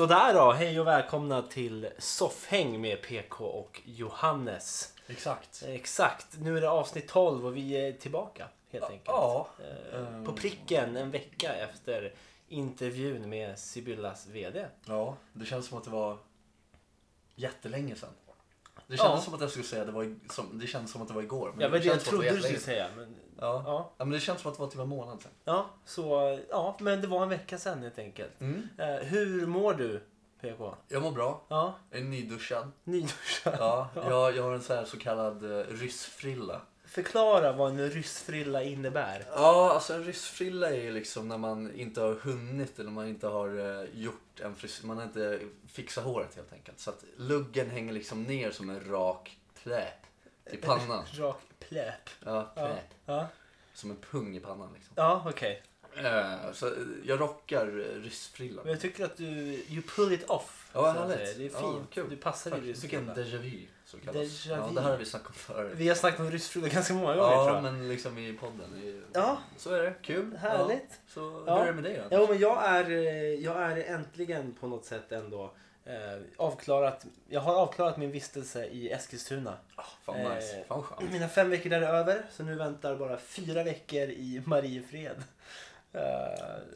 [0.00, 4.94] Sådär då, hej och välkomna till Soffhäng med PK och Johannes.
[5.06, 5.62] Exakt.
[5.66, 9.04] Exakt, nu är det avsnitt 12 och vi är tillbaka helt enkelt.
[9.06, 9.48] Ja.
[9.92, 12.14] Eh, På pricken en vecka efter
[12.48, 14.66] intervjun med Sibyllas VD.
[14.84, 16.18] Ja, det känns som att det var
[17.34, 18.10] jättelänge sedan.
[18.90, 19.20] Det kändes Ja.
[19.24, 21.50] som att jag skulle säga det var som, det kändes som att det var igår.
[21.54, 22.86] Men Ja, men det jag som att trodde du skulle säga.
[22.96, 23.62] Men, Ja.
[23.66, 23.92] ja.
[23.98, 25.30] ja, men det känns som att det var typ en månad sedan.
[25.44, 28.40] ja, så, ja, men det var en vecka sedan helt enkelt.
[28.40, 28.68] Mm.
[28.78, 30.02] Eh, hur mår du
[30.40, 30.74] PK?
[30.88, 31.42] Jag mår bra.
[31.48, 32.70] Ja, Jag är nyduschad.
[32.84, 33.54] nyduschad.
[33.58, 36.60] Ja, jag, jag har en så, här så kallad uh, ryssfrilla.
[36.90, 39.24] Förklara vad en ryssfrilla innebär.
[39.34, 43.26] Ja, alltså en ryssfrilla är ju liksom när man inte har hunnit eller man inte
[43.26, 44.86] har eh, gjort en frisyr.
[44.86, 46.80] Man har inte fixat håret helt enkelt.
[46.80, 50.06] Så att luggen hänger liksom ner som en rak pläp
[50.52, 51.04] i pannan.
[51.18, 52.10] Rak pläp.
[52.24, 52.94] Ja, Ja, pläp.
[53.06, 53.26] ja.
[53.74, 54.92] Som en pung i pannan liksom.
[54.96, 55.62] ja okej.
[55.96, 56.72] Eh, Så
[57.04, 58.64] jag rockar eh, ryssfrillan.
[58.64, 59.24] Men jag tycker att du
[59.68, 60.70] you pull it off.
[60.72, 61.18] Ja, härligt.
[61.38, 61.90] Det är Ja, fint.
[61.90, 62.10] kul.
[62.10, 63.38] Du passar i Jag fick en ryssfrilla.
[63.38, 63.66] déjà vu.
[63.90, 64.16] Så kallas.
[64.26, 65.72] Déjà Ja, det här har vi snackat om förut.
[65.76, 67.62] Vi har snackat om ryssfrilla ganska många gånger tror Ja, jag.
[67.62, 68.76] men liksom i podden.
[68.82, 69.38] i- Ja.
[69.56, 69.94] Så är det.
[70.02, 70.36] Kul.
[70.36, 70.84] Härligt.
[70.90, 70.96] Ja.
[71.08, 71.54] Så Ja.
[71.54, 72.16] hur är det med dig då?
[72.16, 75.52] Jo, men jag är, eh, jag är äntligen på något sätt ändå
[75.84, 77.06] eh, avklarat.
[77.28, 79.56] Jag har avklarat min vistelse i Eskilstuna.
[79.76, 80.64] Ah, fan Eh, nice.
[80.68, 81.12] Fan skönt.
[81.12, 85.22] Mina fem veckor där är över, så nu väntar bara fyra veckor i Mariefred.
[85.92, 86.02] Eh,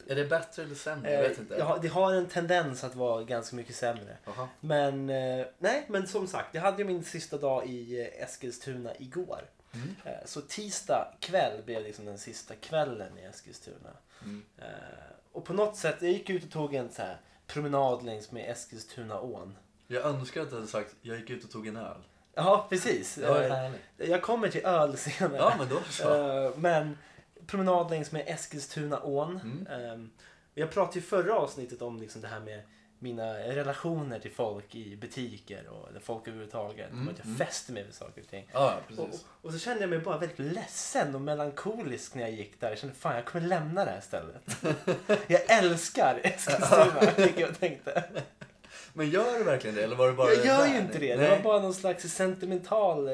[0.07, 1.11] Är det bättre eller sämre?
[1.13, 1.63] Jag vet eh, inte.
[1.63, 4.17] har- det har en tendens att vara ganska mycket sämre.
[4.25, 4.47] Jaha.
[4.59, 9.41] Men eh, nej, men som sagt, jag hade ju min sista dag i Eskilstuna igår.
[9.73, 9.95] Mm.
[10.05, 13.89] Eh, Så tisdag kväll blev liksom den sista kvällen i Eskilstuna.
[14.23, 14.43] Mm.
[15.31, 18.51] Och på något sätt, jag gick ut och tog en så här promenad längs med
[18.51, 19.57] Eskilstunaån.
[19.87, 21.97] Jag önskar att du hade sagt jag gick ut och tog en öl.
[22.33, 23.17] Ja, precis.
[23.17, 23.81] Härligt.
[23.97, 25.37] Jag kommer till öl senare.
[25.37, 26.53] Ja, men då så.
[26.57, 26.97] Men
[27.47, 29.39] promenad längs med Eskilstunaån.
[29.43, 29.67] Mm.
[29.67, 30.07] Eh,
[30.53, 32.61] Jag pratade ju förra avsnittet om liksom det här med
[32.99, 36.91] mina relationer till folk i butiker och eller folk överhuvudtaget.
[36.91, 37.37] Mm, att jag mm.
[37.37, 38.49] fäster mig vid saker och ting.
[38.53, 39.09] Ja, Och,
[39.41, 42.69] och så kände jag mig bara väldigt ledsen och melankolisk när jag gick där.
[42.69, 44.57] Jag kände fan jag kommer lämna det här stället.
[45.27, 48.03] jag älskar Eskilstuna, vilket jag tänkte.
[48.93, 49.83] Men gör du verkligen det?
[49.83, 51.15] Eller var det bara jag gör ju inte det.
[51.15, 51.29] Det Nej.
[51.29, 53.13] var bara någon slags sentimental eh,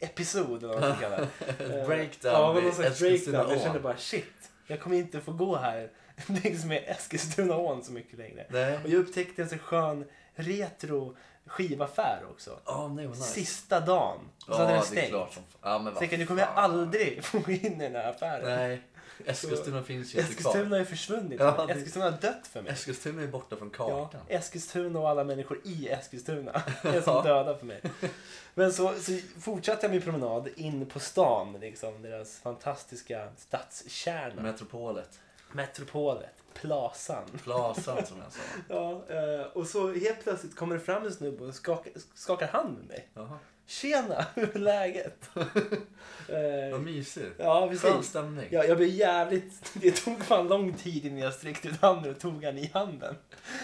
[0.00, 1.28] episod eller vad man ska kalla det.
[1.80, 3.56] Eh, breakdown Ja, någon slags Eskilstuna breakdown.
[3.58, 5.90] Jag kände bara shit, jag kommer inte få gå här
[6.26, 8.46] längs med Eskilstunaån så mycket längre.
[8.48, 8.78] Nej.
[8.84, 10.04] Och jag upptäckte en så skön
[10.34, 11.16] retro
[11.46, 12.58] skivaffär också.
[12.64, 13.22] Ja, nej nice.
[13.22, 14.18] Sista dagen.
[14.38, 15.08] Så Ja, hade den det är stängt.
[15.08, 15.42] klart som.
[15.62, 18.44] Ja, men vad tänkte, nu kommer jag aldrig få gå in i den här affären.
[18.58, 18.80] Nej.
[19.26, 20.50] Eskilstuna finns ju inte kvar.
[20.50, 21.40] Eskilstuna har ju försvunnit.
[21.40, 22.72] Ja, det- Eskilstuna har dött för mig.
[22.72, 24.20] Eskilstuna är borta från Ja, kartan.
[24.28, 26.52] Eskilstuna och alla människor i Eskilstuna
[26.82, 27.22] är som Ja.
[27.22, 27.80] döda för mig.
[28.54, 34.42] Men så, så fortsatte jag min promenad in på stan, liksom, deras fantastiska stadskärna.
[34.42, 35.18] Metropolet.
[35.52, 37.24] Metropolet, Plazan.
[37.44, 38.40] Plazan som jag sa.
[38.68, 42.78] Ja, eh, och så helt plötsligt kommer det fram en snubbe och skakar, skakar hand
[42.78, 43.08] med mig.
[43.14, 43.38] Jaha.
[43.68, 45.18] Tjena, hur är läget?
[45.34, 47.34] Vad Eh, mysigt.
[47.38, 48.46] ja, Skön stämning.
[48.50, 49.72] Ja, jag blev jävligt...
[49.80, 53.16] Det tog fan lång tid innan jag sträckte ut handen och tog han i handen.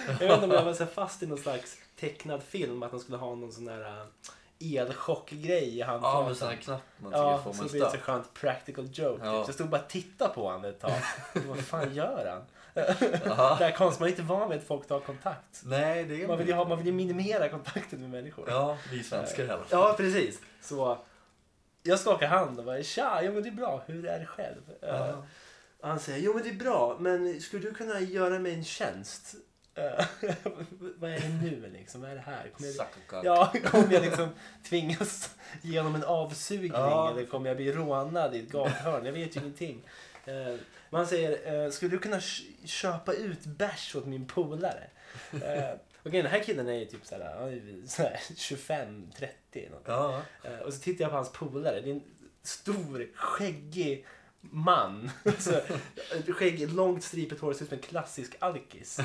[0.09, 3.01] Jag vet inte om jag var så fast i någon slags tecknad film, att de
[3.01, 3.81] skulle ha någon sån där
[4.61, 6.27] äh, elchockgrej i Ja, handflatan.
[6.27, 9.25] med sån här knapp man Ja, får så man blir det så skönt practical joke.
[9.27, 9.33] Ja.
[9.39, 9.45] Typ.
[9.45, 10.93] Så jag stod bara och tittade på honom ett tag.
[11.47, 12.43] Vad fan gör han?
[12.75, 15.63] Här konstigt, man är inte van vid att folk tar kontakt.
[15.65, 18.45] Nej, det är Man vill ju, ha, man vill ju minimera kontakten med människor.
[18.51, 19.69] Ja, vi svenskar i alla fall.
[19.81, 20.39] Ja, precis.
[20.63, 20.99] Så
[21.83, 24.61] jag skakar hand och bara tja, ja men det är bra, hur är det själv?
[24.83, 25.25] Eh, Ja.
[25.81, 28.65] och han säger, jo men det är bra, men skulle du kunna göra mig en
[28.65, 29.35] tjänst?
[29.75, 30.05] Eh,
[30.99, 32.01] vad är det nu liksom?
[32.01, 32.51] Vad är det här?
[32.57, 32.73] Kommer
[33.13, 34.29] jag, ja, kommer jag liksom
[34.69, 35.31] tvingas
[35.63, 37.11] genom en avsugning Ja.
[37.11, 39.05] eller kommer jag bli rånad i ett gathörn?
[39.07, 39.83] Jag vet ju ingenting.
[40.27, 40.57] Eh,
[40.91, 42.21] men han säger, eh, skulle du kunna
[42.65, 44.91] köpa ut bärs åt min polare?
[45.33, 49.83] Eh, grejen, den här killen är ju typ såhär, han är ju såhär 25-30 något.
[49.87, 50.23] Ja.
[50.45, 51.81] Eh, Och så tittar jag på hans polare.
[51.81, 52.03] Det är en
[52.43, 54.07] stor, skäggig
[54.41, 55.11] man.
[55.39, 55.61] Så,
[56.33, 59.01] skäggig, långt stripigt hår, ser ut som en klassisk alkis.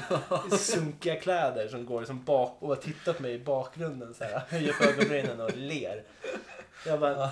[0.60, 4.74] Sunkiga kläder som går som bak och tittar på mig i bakgrunden så här, höjer
[4.74, 6.04] på ögonbrynen och ler.
[6.86, 7.30] Jag bara...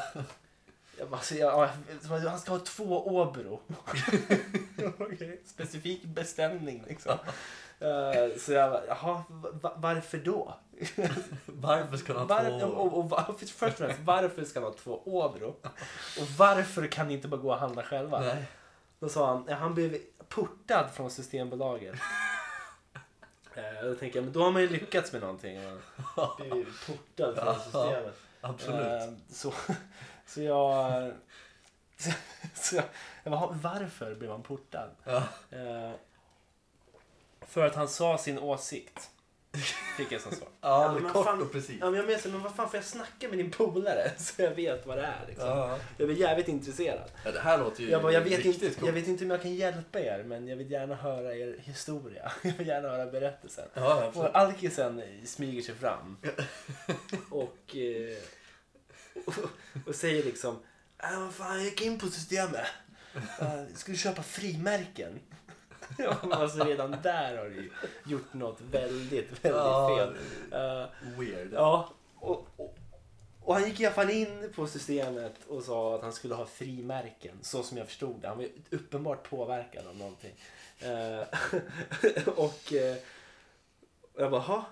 [0.99, 1.69] Jag bara, så jag,
[2.09, 3.59] ja, han ska ha två Åbro.
[4.99, 7.17] Okej, Specifik beställning liksom.
[7.79, 10.55] Eh, så jag bara, jaha, va- varför då?
[11.45, 12.67] Varför ska han Var, ha två...
[12.67, 15.47] och, och, varför, först och främst, varför ska han ha två Åbro?
[16.19, 18.19] Och varför kan ni inte bara gå och handla själva?
[18.19, 18.45] Nej.
[18.99, 19.97] Då sa han, han blev
[20.29, 21.95] portad från Systembolaget.
[23.55, 25.59] Eh, då tänker jag, men då har man ju lyckats med någonting.
[26.15, 28.19] Man portad från systemet.
[28.41, 29.01] Absolut.
[29.01, 29.53] Eh, så,
[30.27, 31.11] så jag...
[31.97, 32.11] Så,
[32.55, 32.85] så jag,
[33.23, 34.89] jag bara, varför blev han portad?
[35.03, 35.23] Ja.
[35.51, 35.91] Eh,
[37.47, 39.09] För att han sa sin åsikt.
[39.97, 40.47] Fick jag som svar.
[40.61, 41.75] Ja, men men kort fan- och precis.
[41.79, 44.41] Ja, men jag menar så, men vad fan får jag snacka med din polare så
[44.41, 45.47] jag vet vad det är liksom.
[45.47, 45.77] Ja.
[45.97, 47.11] Jag blir jävligt intresserad.
[47.25, 48.85] Ja, det här låter ju Jag, bara, jag, vet riktigt inte, coolt.
[48.87, 52.31] jag vet inte om jag kan hjälpa er men jag vill gärna höra er historia.
[52.41, 53.65] Jag vill gärna höra berättelsen.
[53.73, 54.29] Ja, absolut.
[54.29, 56.17] Och alkisen smyger sig fram.
[57.29, 58.17] Och, eh,
[59.25, 59.33] och,
[59.87, 60.59] och säger liksom
[61.03, 62.65] äh, vad fan, jag gick in på systemet.
[63.41, 65.19] Uh, skulle köpa frimärken.
[65.97, 67.71] Ja, alltså redan där har du ju
[68.05, 70.15] gjort något väldigt, väldigt fel.
[70.51, 70.87] Eh,
[71.19, 71.53] Weird.
[71.53, 72.77] Ja, och, och,
[73.41, 76.45] och han gick i alla fall in på systemet och sa att han skulle ha
[76.45, 77.37] frimärken.
[77.41, 78.27] Så som jag förstod det.
[78.27, 80.35] Han var uppenbart påverkad av någonting.
[80.79, 81.23] Eh,
[82.35, 82.97] och eh,
[84.17, 84.65] jag bara, "Ha?"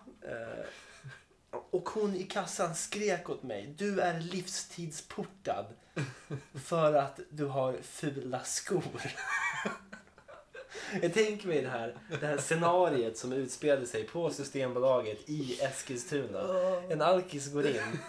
[1.69, 3.73] Och hon i kassan skrek åt mig.
[3.77, 5.65] Du är livstidsportad.
[6.53, 9.01] För att du har fula skor.
[11.01, 16.39] Jag tänker mig det här, det här scenariet som utspelade sig på Systembolaget i Eskilstuna.
[16.89, 17.99] En alkis går in.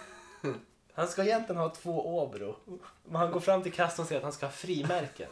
[0.93, 2.55] Han ska egentligen ha två Åbro.
[3.05, 5.29] Men han går fram till kassan och säger att han ska ha frimärken.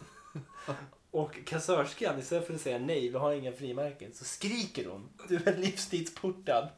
[1.11, 5.09] Och kassörskan, istället för att säga nej, vi har inga frimärken, så skriker hon.
[5.27, 6.69] Du är livstidsportad.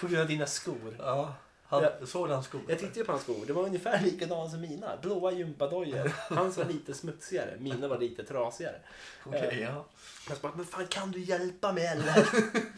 [0.00, 0.96] På grund av dina skor.
[0.98, 1.34] Ja.
[1.64, 2.06] Han, Ja.
[2.06, 2.60] Såg du hans skor?
[2.68, 3.44] Jag tittade på hans skor.
[3.46, 4.96] Det var ungefär likadana som mina.
[5.02, 6.12] Blåa gympadojor.
[6.34, 7.56] Hans var lite smutsigare.
[7.58, 8.76] Mina var lite trasigare.
[9.24, 9.84] Okej, ja.
[10.28, 12.26] Jag bara, men fan kan du hjälpa mig eller?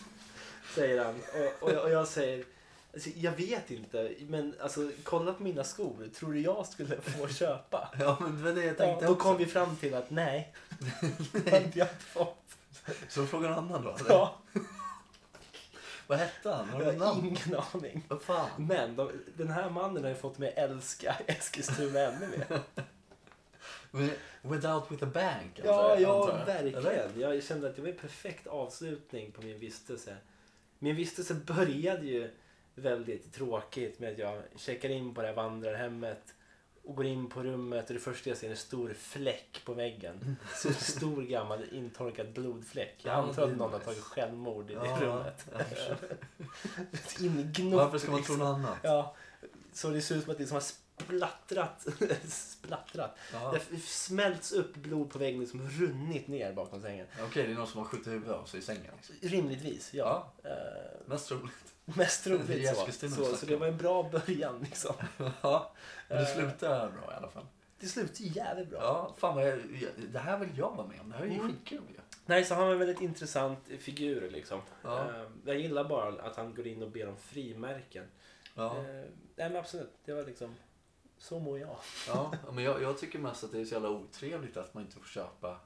[0.75, 1.15] säger han.
[1.15, 2.45] Och, och, jag, och jag säger,
[2.95, 6.09] alltså, jag vet inte, men alltså kolla på mina skor.
[6.19, 7.89] Tror du jag skulle få köpa?
[7.99, 9.23] Ja, men det var det jag Ja, tänkte då också.
[9.23, 10.55] kom vi fram till att nej,
[11.33, 12.37] det hade jag inte fått.
[13.09, 13.91] Så frågar annan då?
[13.91, 14.11] eller?
[14.11, 14.37] Ja,
[16.11, 16.69] Vad hette han?
[16.69, 17.27] Har jag du har namn?
[17.27, 18.05] ingen aning.
[18.09, 18.49] Vad fan?
[18.59, 22.61] Men de, den här mannen har ju fått mig att älska Eskilstuna ännu mer.
[24.43, 25.61] Without with a bank?
[25.65, 26.51] Ja, alltså, ja jag.
[26.59, 26.73] Eller?
[26.73, 27.31] verkligen.
[27.31, 30.17] Jag kände att det var en perfekt avslutning på min vistelse.
[30.79, 32.31] Min vistelse började ju
[32.75, 36.35] väldigt tråkigt med att jag checkar in på det här vandrarhemmet
[36.85, 39.75] och går in på rummet och det första jag ser är en stor fläck på
[39.75, 40.37] väggen.
[40.55, 42.95] Så en stor gammal intorkad blodfläck.
[43.03, 45.47] Jag Ja, antar att någon har tagit självmord i det Ja, rummet.
[47.77, 48.77] Varför ska man tro något annat?
[48.83, 49.15] Ja,
[49.73, 50.63] så det ser ut som att det liksom har
[51.05, 51.87] splattrat.
[52.29, 53.17] splattrat.
[53.33, 53.55] Ja.
[53.71, 57.07] Det smälts upp blod på väggen som runnit ner bakom sängen.
[57.25, 58.93] Okej, det är någon som har skjutit huvudet av sig i sängen.
[58.97, 59.29] Liksom.
[59.29, 60.33] Rimligtvis, ja.
[60.45, 60.51] Eh,
[61.07, 61.55] Mest troligt.
[61.85, 63.09] mest troligt så.
[63.09, 64.95] Så, så det var en bra början liksom.
[65.43, 65.73] ja,
[66.09, 66.37] men det Eh.
[66.37, 67.47] slutar bra i alla fall.
[67.81, 68.79] Det slutade jävligt bra.
[68.81, 69.59] Ja, fan vad jag,
[70.13, 71.11] det här vill jag vara med om.
[71.11, 71.49] Det här är ju Mm.
[71.49, 72.01] skitkul ju.
[72.27, 74.61] Nej, så han var en väldigt intressant figur liksom.
[74.83, 74.99] Ja.
[75.01, 78.05] Eh, jag gillar bara att han går in och ber om frimärken.
[78.55, 78.83] Ja.
[78.83, 80.55] Nej men absolut, det var liksom,
[81.21, 81.77] så mår jag.
[82.09, 84.97] Ja, men jag, jag tycker mest att det är så jävla otrevligt att man inte
[84.97, 85.57] får köpa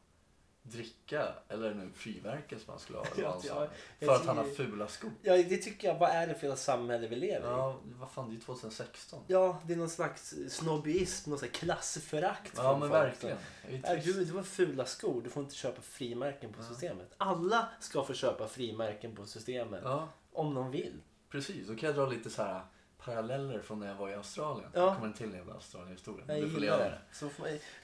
[0.63, 3.05] dricka eller nu frimärken som man skulle ha.
[3.05, 3.69] han Ja, sa.
[3.99, 5.11] jag För att han har fula skor.
[5.23, 5.99] Ja, det tycker jag.
[5.99, 7.51] Vad är det för jävla samhälle vi lever i?
[7.51, 9.23] Ja, vad fan, det är 2016.
[9.27, 12.53] Ja, det är någon slags snobbyism, någon slags klassförakt.
[12.57, 12.93] Ja, men folk.
[12.93, 13.37] verkligen.
[13.71, 16.67] Det du, du har fula skor, du får inte köpa frimärken på Ja.
[16.69, 17.15] systemet.
[17.17, 19.81] Alla ska få köpa frimärken på systemet.
[19.85, 21.01] Ja, Om de vill.
[21.31, 21.67] precis.
[21.69, 22.61] Då kan jag dra lite så här
[23.05, 24.71] paralleller från när jag var i Australien.
[24.75, 24.81] Ja.
[24.81, 26.25] Jag kommer en till Australien-historia.
[26.29, 26.99] Jag Du får gillar det.
[27.13, 27.33] Så man,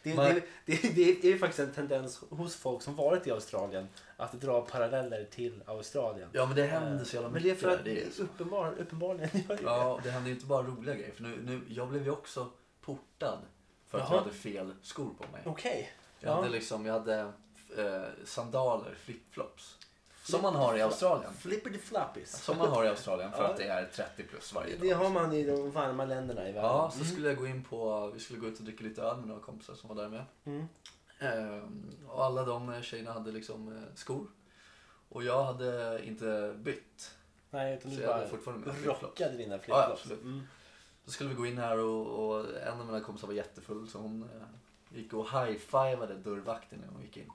[0.02, 3.30] det, Man- det, det, det är ju faktiskt en tendens hos folk som varit i
[3.30, 6.28] Australien att dra paralleller till Australien.
[6.33, 7.62] Ja, men det händer så jävla Men det är mycket.
[7.68, 10.95] för att det är uppenbar, uppenbarligen gör det Ja, det händer ju inte bara roliga
[10.95, 11.12] grejer.
[11.12, 13.38] För nu, nu, jag blev ju också portad
[13.88, 14.14] för att Jaha.
[14.16, 15.42] jag hade fel skor på mig.
[15.45, 15.92] Okej.
[16.21, 16.35] Jag Ja.
[16.37, 17.21] hade liksom, jag hade
[17.78, 19.78] eh, sandaler, flipflops.
[20.30, 21.32] Som man har i Australien.
[21.34, 22.42] Flippity flappies.
[22.44, 23.49] Som man har i Australien för Ja.
[23.50, 24.80] att det är 30 plus varje dag.
[24.88, 26.70] Det har man i de varma länderna i världen.
[26.70, 29.16] Ja, så skulle jag gå in på, vi skulle gå ut och dricka lite öl
[29.16, 30.25] med några kompisar som var där med.
[30.44, 30.66] Mm.
[31.18, 34.26] Ehm, och alla de eh, tjejerna hade liksom eh, skor.
[35.08, 37.10] Och jag hade inte bytt.
[37.50, 38.25] Nej, utan du bara
[38.84, 39.90] rockade dina Ja, flipflops.
[39.92, 40.22] absolut.
[40.22, 40.42] Mm.
[41.04, 42.06] Då skulle vi gå in här och,
[42.37, 46.88] och en av mina kompisar var jättefull så hon eh, gick och high-fivade dörrvakten när
[46.92, 47.30] hon gick in.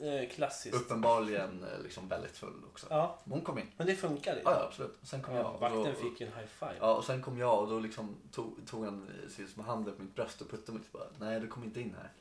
[0.00, 0.76] Eh, klassiskt.
[0.76, 2.86] Uppenbarligen eh, liksom väldigt full också.
[2.90, 3.66] Ja, Men hon kom in.
[3.76, 4.40] men det funkar ju.
[4.44, 4.98] Ja, ja absolut.
[5.02, 5.54] Sen kom Ja, jag.
[5.54, 6.74] och vakten då, fick ju en high five.
[6.80, 10.02] Ja, och sen kom jag och då liksom tog, tog han sin som handen på
[10.02, 11.06] mitt bröst och puttade mig lite bara.
[11.28, 12.12] Nej, du kommer inte in här.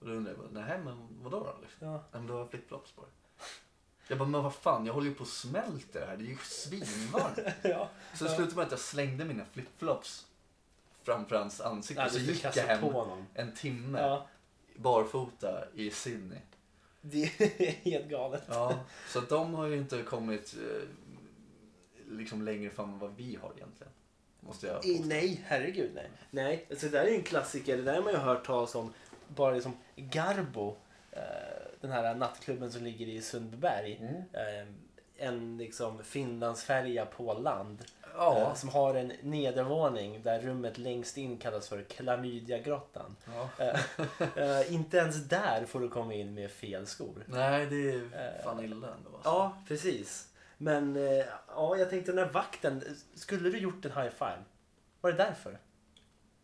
[0.00, 1.54] Och då undrade jag bara, nej men vadå då?
[1.62, 1.86] Liksom.
[1.88, 1.92] Ja.
[1.92, 3.10] Nej men du har flipflops på dig.
[4.08, 6.16] Jag bara, men vad fan, jag håller ju på att smälta det här.
[6.16, 7.38] Det är ju svinvarmt.
[7.62, 7.88] ja.
[8.14, 10.26] Så det slutade med att jag slängde mina flipflops
[11.02, 12.02] framför hans ansikte.
[12.02, 13.26] Ja, så du gick jag kastade hem på honom.
[13.34, 14.26] en timme Ja,
[14.76, 16.38] barfota i Sydney.
[17.00, 18.42] Det är helt galet.
[18.48, 20.88] Ja, så att de har ju inte kommit eh,
[22.08, 23.92] liksom längre fram än vad vi har egentligen.
[24.40, 26.10] Måste jag I, nej, herregud nej.
[26.30, 27.76] Nej, alltså det där är ju en klassiker.
[27.76, 28.92] Det där har man ju hört talas om.
[29.28, 30.76] Bara liksom Garbo
[31.12, 31.20] eh,
[31.80, 33.96] den här nattklubben som ligger i Sundbyberg.
[34.00, 34.22] Mm.
[35.20, 37.84] En liksom Finlandsfärja på land.
[38.16, 38.38] Ja.
[38.38, 43.16] Eh, som har en nedervåning där rummet längst in kallas för Klamydiagrottan.
[43.36, 43.64] ja.
[43.64, 47.24] Eh, eh, inte ens där får du komma in med fel skor.
[47.26, 49.10] Nej, det är Eh, fan illa ändå.
[49.14, 49.30] Alltså.
[49.30, 50.28] Ja, precis.
[50.58, 52.82] Men eh, ja, jag tänkte den här vakten,
[53.14, 54.42] skulle du gjort en high five?
[55.00, 55.58] Var det därför?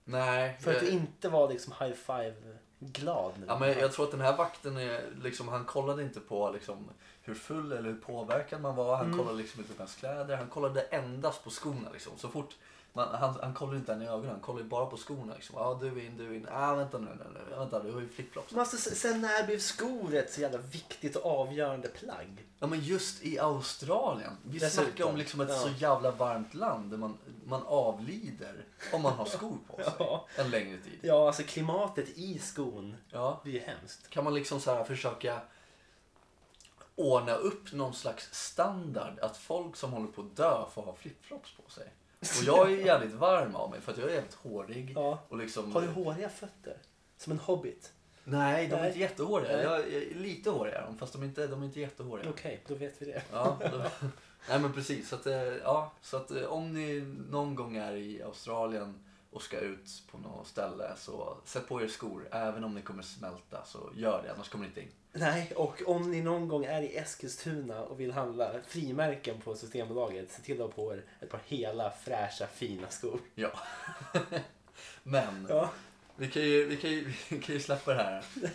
[0.05, 0.59] Nej.
[0.61, 2.35] För att jag- du inte var liksom high five
[2.79, 3.33] glad?
[3.47, 6.91] Ja, men jag tror att den här vakten är, liksom, han kollade inte på liksom,
[7.27, 8.97] hur full eller hur påverkad man var.
[8.97, 9.19] Han Mm.
[9.19, 10.37] kollade liksom inte på ens kläder.
[10.37, 11.91] Han kollade endast på skorna.
[11.93, 12.13] Liksom.
[12.17, 12.57] Så fort
[12.93, 14.31] man, han, han kollade inte en i ögonen.
[14.31, 15.35] Han kollade bara på skorna.
[15.35, 15.57] Liksom.
[15.59, 16.49] Ja, du är in, du är in.
[16.53, 17.57] Ah, vänta nu, nu, nu.
[17.57, 18.51] Vänta, du har ju flipflops.
[18.53, 22.45] Men alltså, sen när blev skor ett så jävla viktigt och avgörande plagg?
[22.59, 24.33] Ja, men just i Australien.
[24.43, 24.85] Vi Dessutom.
[24.85, 25.55] snackar om liksom ett Ja.
[25.59, 30.27] så jävla varmt land där man, man avlider om man har skor på sig Ja.
[30.37, 30.99] en längre tid.
[31.03, 33.41] Ja, alltså klimatet i skon, Ja.
[33.45, 34.11] det är ju hemskt.
[34.11, 35.41] kan man liksom så här försöka
[36.97, 41.57] ordna upp någon slags standard att folk som håller på att dö får ha flipflops
[41.57, 41.93] på sig.
[42.21, 44.93] Och jag är jävligt varm av mig för att jag är jävligt hårig.
[44.97, 45.19] Ja.
[45.29, 46.77] Och liksom, Har du håriga fötter?
[47.17, 47.93] Som en hobbit?
[48.25, 48.89] Nej, de är Nej.
[48.89, 49.63] inte jättehåriga.
[49.63, 52.31] Jag är lite håriga är de, fast de är inte, de är inte jättehåriga.
[52.31, 53.23] Okej, då vet vi det.
[53.33, 53.79] Ja, då,
[54.49, 55.09] nej men precis.
[55.09, 57.01] Så att, eh, ja, så att eh, om ni
[57.31, 58.95] någon gång är i Australien
[59.31, 62.29] och ska ut på något ställe så sätt på er skor.
[62.31, 64.89] Även om ni kommer smälta så gör det, annars kommer ni inte in.
[65.19, 70.31] Nej, och om ni någon gång är i Eskilstuna och vill handla frimärken på Systembolaget,
[70.33, 73.21] se till att ha på er ett par hela, fräscha, fina skor.
[73.35, 73.51] Ja.
[75.03, 75.71] men Ja.
[76.17, 78.25] vi, kan ju, vi, kan ju, vi kan ju släppa det här.
[78.35, 78.49] Vi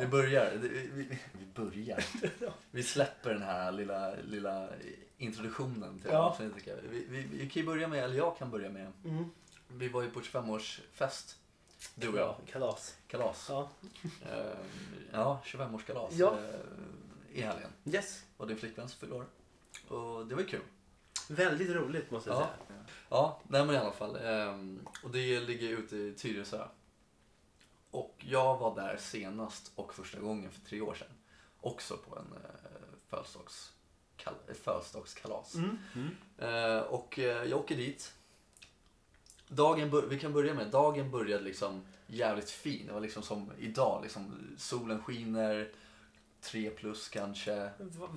[0.00, 0.06] ja.
[0.10, 0.52] börjar.
[0.62, 2.04] Vi, vi, vi börjar.
[2.40, 2.50] Ja.
[2.70, 4.68] Vi släpper den här lilla, lilla
[5.18, 6.18] introduktionen till Ja.
[6.18, 6.78] avsnittet.
[6.90, 8.92] Vi, vi, vi kan ju börja med, eller jag kan börja med.
[9.04, 9.24] Mm.
[9.68, 11.34] Vi var ju på 25-årsfest.
[11.94, 12.26] Du och jag.
[12.26, 12.96] Ja, kalas.
[13.08, 13.46] Kalas.
[13.48, 13.68] Ja.
[14.30, 14.58] Eh,
[15.12, 16.38] ja, 25-årskalas Ja.
[16.38, 17.70] eh, i helgen.
[17.84, 18.24] Yes.
[18.36, 19.26] Och din flickvän som fyllde år.
[19.88, 20.62] Och det var ju kul.
[21.28, 22.48] Väldigt roligt måste jag Ja.
[22.68, 22.84] säga.
[23.08, 24.16] Ja, nej men i alla fall.
[24.16, 26.64] ehm, och det ligger ute i Tyresö.
[27.90, 31.08] Och jag var där senast och första gången för tre år sedan.
[31.60, 32.50] Också på en eh,
[33.10, 35.54] födelsedagskal- födelsedagskalas.
[35.54, 35.78] Mm.
[35.94, 36.16] Mm.
[36.38, 38.12] Eh, och eh, jag åker dit.
[39.48, 42.86] Dagen vi kan börja med, dagen började liksom jävligt fin.
[42.86, 45.68] Det var liksom som idag, liksom solen skiner,
[46.40, 47.70] tre plus kanske.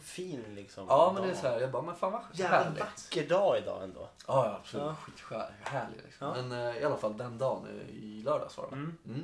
[0.04, 0.86] Fin liksom.
[0.90, 1.42] Ja men det är dag.
[1.42, 4.10] så här, jag bara, men fan vad Jävla vacker dag idag ändå.
[4.28, 4.86] Ja, ja absolut.
[4.86, 4.96] Ja.
[4.96, 6.28] Skithärlig liksom.
[6.28, 6.42] Ja.
[6.42, 8.76] Men eh, i alla fall den dagen eh, i lördags var det?
[8.76, 8.98] Mm.
[9.08, 9.24] Mm.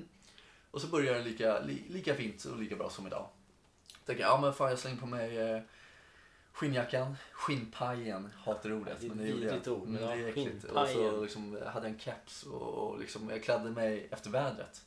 [0.71, 3.27] Och så börjar det lika, li, lika fint och lika bra som idag.
[4.05, 5.61] Tänker, ja men fan jag slänger på mig eh,
[6.57, 8.99] skinnjackan, skinnpajen, hatar ordet.
[9.01, 9.51] Det är ett men det gjorde jag.
[9.51, 10.63] vidrigt ord, men Mm, det är äckligt.
[10.63, 14.85] Och så liksom, jag hade en keps och, och liksom, jag klädde mig efter vädret.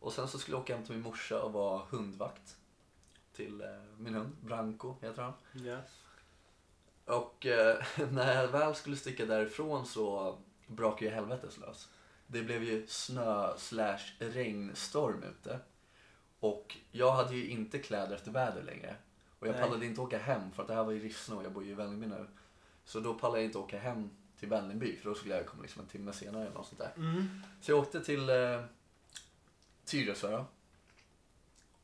[0.00, 2.56] Och sen så skulle jag åka hem till min morsa och vara hundvakt.
[3.32, 3.68] Till eh,
[3.98, 5.32] min hund, Branko heter han.
[5.52, 5.78] Ja.
[7.04, 11.88] Och eh, när jag väl skulle sticka därifrån så brakade ju helvetes lös.
[12.26, 15.58] Det blev ju snö slash regnstorm ute.
[16.40, 18.96] Och jag hade ju inte kläder efter väder längre.
[19.46, 19.68] Och jag Nej.
[19.68, 21.70] pallade inte åka hem för att det här var i Rissne och jag bor ju
[21.70, 22.26] i Vällingby nu.
[22.84, 25.82] Så då pallade jag inte åka hem till Vällingby för då skulle jag komma liksom
[25.82, 26.92] en timme senare eller något sånt där.
[26.96, 27.42] Mm.
[27.60, 28.64] Så jag åkte till eh,
[29.84, 30.44] Tyresö.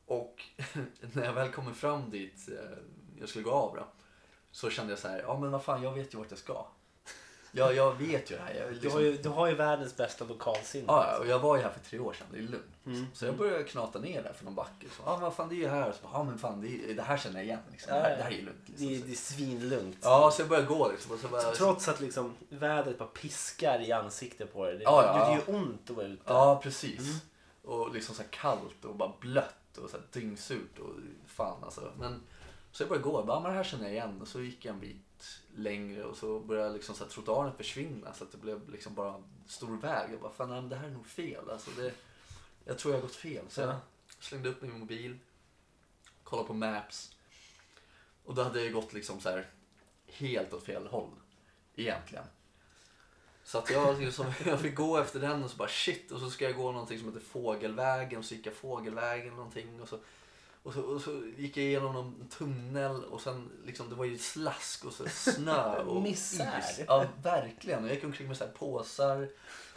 [0.05, 0.43] Och
[1.13, 2.77] när jag väl kommer fram dit, eh,
[3.19, 3.87] jag skulle gå av då.
[4.51, 6.65] Så kände jag så här, ja men vad fan jag vet ju vart jag ska.
[7.55, 8.53] Jag, jag vet ju det här.
[8.53, 10.85] Jag, Du, liksom, har ju, du har ju världens bästa lokalsinne.
[10.87, 12.65] ja, ja, och jag var ju här för tre år sedan, det är lugnt.
[12.85, 13.05] Mm.
[13.13, 14.87] Så jag började knata ner där för någon backe.
[15.05, 15.91] Ja men vad fan det är ju här.
[15.91, 17.59] Så, ja men fan det, är, det här känner jag igen.
[17.71, 17.93] Liksom.
[17.93, 18.61] Det, här, det här är ju lugnt.
[18.65, 18.87] Liksom.
[18.87, 19.97] Det, är- det är svinlugnt.
[20.01, 21.11] Ja, så jag började gå liksom.
[21.11, 24.77] Och så bara, Trots att liksom vädret bara piskar i ansiktet på dig.
[24.77, 26.23] Det, Ja, ja, det gör ju ont att vara ute.
[26.25, 26.99] Ja, precis.
[26.99, 27.15] Mm.
[27.63, 30.89] Och liksom så kallt och bara blött och så dyngsurt och
[31.27, 31.91] fan alltså.
[31.99, 32.21] Men
[32.73, 34.21] så jag började gå och bara, men det här känner jag igen.
[34.21, 38.13] Och så gick jag en bit längre och så började liksom så här trottoaren försvinna
[38.13, 40.09] så att det blev liksom bara en stor väg.
[40.13, 41.49] Jag bara, fan nej, men det här är nog fel.
[41.49, 41.93] Alltså det,
[42.65, 43.45] jag tror jag har gått fel.
[43.49, 43.79] Så jag Ja.
[44.19, 45.17] slängde upp min mobil,
[46.23, 47.15] kollade på Maps.
[48.25, 49.47] Och då hade jag gått liksom så här
[50.07, 51.11] helt åt fel håll
[51.75, 52.25] egentligen.
[53.43, 56.29] Så att jag, liksom, jag fick gå efter den och så bara shit och så
[56.29, 59.99] ska jag gå någonting som heter Fågelvägen och så gick jag Fågelvägen någonting och så,
[60.63, 64.17] och så, och så gick jag igenom någon tunnel och sen liksom det var ju
[64.17, 66.59] slask och så snö och Misär.
[66.59, 66.79] is.
[66.87, 67.83] Ja verkligen.
[67.83, 69.29] Och jag gick omkring med så här påsar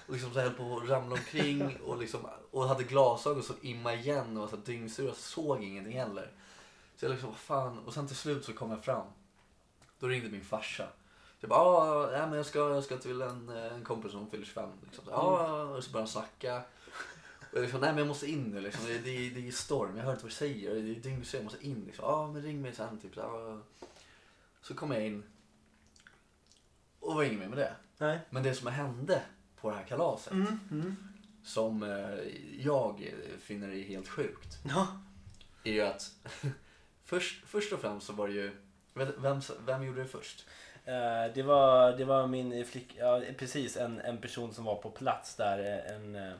[0.07, 3.95] och liksom så höll på att ramla omkring och, liksom, och hade glasögon så imma
[3.95, 6.33] igen och var så dyngsur och såg ingenting heller.
[6.97, 7.79] Så jag liksom, vad fan.
[7.79, 9.07] Och sen till slut så kom jag fram.
[9.99, 10.89] Då ringde min farsa.
[11.41, 14.45] Jag bara, ah, nej, men jag ska, jag ska till en, en kompis som fyller
[14.45, 14.71] 25.
[14.83, 15.05] Liksom.
[15.05, 16.63] Så, ah, och så började han snacka.
[17.57, 18.85] Och liksom, nej men jag måste in nu liksom.
[18.87, 20.75] Det, det, det är storm, jag hör inte vad du säger.
[20.75, 22.05] Det är dyngsur, jag måste in liksom.
[22.05, 23.15] Ja men ring mig sen typ.
[23.15, 23.61] Så,
[24.63, 25.23] så kom jag in.
[27.01, 27.73] Och var inget mer med det.
[27.99, 28.21] Nej.
[28.31, 29.23] Men det som hände
[29.61, 30.33] på det här kalaset.
[30.33, 30.97] Mm, mm.
[31.45, 32.19] Som eh,
[32.59, 34.59] jag finner är helt sjukt.
[34.69, 34.89] Ja.
[35.65, 36.11] Är ju att
[37.05, 38.51] först, först och främst så var det ju.
[38.95, 40.47] Vem, vem gjorde det först?
[40.85, 44.91] Eh, det, var, det var min flick, ja, precis en, en person som var på
[44.91, 45.59] plats där.
[45.95, 46.33] En, eh,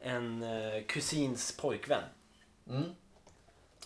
[0.00, 2.02] en eh, kusins pojkvän.
[2.70, 2.84] Mm.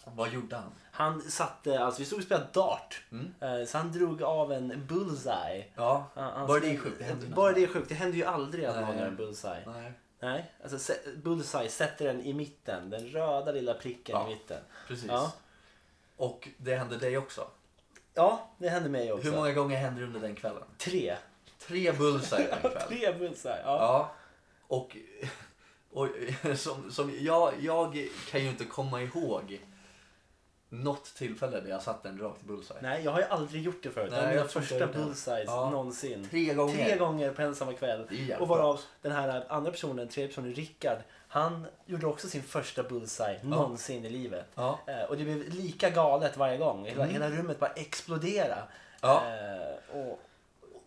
[0.05, 0.73] Vad gjorde han?
[0.93, 3.03] Han satte, alltså vi stod och spelade dart.
[3.13, 3.35] Mm.
[3.41, 5.65] Eh, Så han drog av en bullseye.
[5.75, 6.99] Ja, Han- bara det är sjukt.
[6.99, 7.89] Det händer Bara det är sjukt.
[7.89, 9.63] Det händer ju aldrig att någon gör en bullseye.
[9.67, 12.91] Nej, Nej, alltså se- bullseye sätter den i mitten.
[12.91, 14.27] Den röda lilla pricken Ja.
[14.27, 14.61] i mitten.
[14.89, 15.07] precis.
[15.09, 15.33] Ja.
[16.17, 17.47] Och det hände dig också.
[18.15, 19.29] Ja, det hände mig också.
[19.29, 20.63] Hur många gånger hände det under den kvällen?
[20.79, 21.17] Tre.
[21.59, 22.83] Tre bullseye den kvällen.
[22.89, 23.61] Tre bullseye.
[23.65, 23.77] Ja.
[23.79, 24.13] Ja.
[24.67, 24.97] Och,
[25.93, 26.09] och
[26.57, 29.61] som, som jag, jag kan ju inte komma ihåg
[30.69, 32.79] något tillfälle där jag satte en rakt bullseye.
[32.83, 34.11] Nej, jag har ju aldrig gjort det förut.
[34.11, 34.93] det Nej, mina jag tror inte första det.
[35.05, 35.71] bullseyes Ja.
[35.71, 36.29] någonsin.
[36.31, 36.85] Tre gånger.
[36.85, 38.07] Tre gånger på en samma kväll.
[38.11, 42.83] Det Och varav den här andra personen, tredje personen, Rickard, han gjorde också sin första
[42.83, 44.47] bullseye någonsin i livet.
[44.55, 44.79] Ja.
[44.87, 46.85] Eh, och det blev lika galet varje gång.
[46.85, 47.13] Hela, Mm.
[47.23, 48.63] hela rummet bara exploderade.
[49.01, 49.23] Ja.
[49.27, 50.21] Eh, och,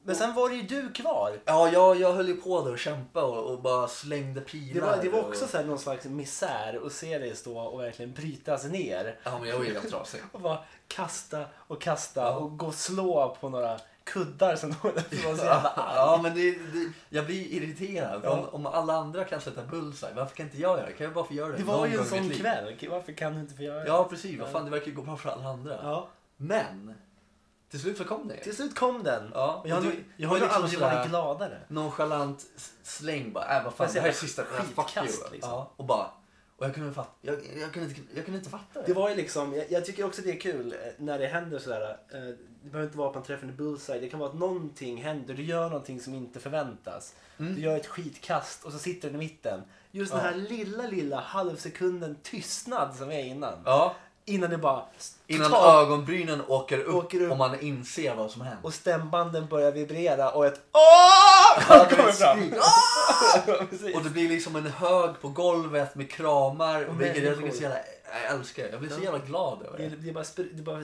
[0.05, 1.39] men sen var det ju du kvar.
[1.45, 4.74] Ja, jag, jag höll ju på där och kämpade och, och bara slängde pilar.
[4.74, 7.59] Det var, det var och- också så här någon slags misär att se dig stå
[7.59, 9.19] och verkligen brytas ner.
[9.24, 10.21] Ja, men jag var ju helt trasig.
[10.31, 10.57] Och bara
[10.88, 12.31] kasta och kasta Ja.
[12.35, 14.91] och gå och slå på några kuddar som var
[15.38, 15.95] så jävla arg.
[15.95, 18.21] Ja, men det, det, jag blir irriterad.
[18.24, 18.29] Ja.
[18.29, 20.91] Om, om alla andra kan sätta bullseye, varför kan inte jag göra det?
[20.93, 21.57] Kan jag bara få göra det?
[21.57, 22.75] Det var ju en sån kväll.
[22.89, 23.88] Varför kan du inte få göra det?
[23.88, 24.39] Ja, precis.
[24.39, 25.79] Vad fan, det verkar ju gå bra för alla andra.
[25.83, 26.07] Ja.
[26.38, 26.93] Men,
[27.72, 28.38] till slut så kom det.
[28.38, 29.31] Till slut kom den.
[29.34, 31.60] Ja, Och jag, och du- jag har ju liksom aldrig varit gladare.
[31.67, 32.45] Nonchalant
[32.84, 35.51] släng bara, äh vad fan, det här är sista, skitkast, liksom.
[35.51, 36.07] Ja, och bara,
[36.57, 38.83] och jag kunde, fatta, jag, jag, kunde inte, jag kunde inte fatta det.
[38.85, 41.59] Det var ju liksom, jag, jag tycker också det är kul eh, när det händer
[41.59, 41.98] sådär.
[42.13, 42.20] eh,
[42.63, 44.00] Det behöver inte vara att man träffar en bullseye.
[44.01, 45.33] Det kan vara att någonting händer.
[45.33, 47.13] Du gör någonting som inte förväntas.
[47.40, 47.55] Mm.
[47.55, 49.61] Du gör ett skitkast och så sitter den i mitten.
[49.92, 50.27] Just den Ja.
[50.31, 53.61] här lilla, lilla halvsekunden tystnad som är innan.
[53.66, 53.96] Ja,
[54.27, 54.83] Innan det bara
[55.27, 57.31] innan ögonbrynen åker upp, Åker upp.
[57.31, 58.59] och man inser vad som hänt.
[58.64, 62.40] och stämbanden börjar vibrera och ett åh Ja, kommer fram.
[63.70, 63.96] precis.
[63.96, 66.85] Och det blir liksom en hög på golvet med kramar.
[66.85, 67.77] Och Vilket jag tycker är så jävla,
[68.24, 68.70] jag älskar det.
[68.70, 69.96] Jag blir så jävla glad över Det det.
[69.96, 70.83] det är bara, det är bara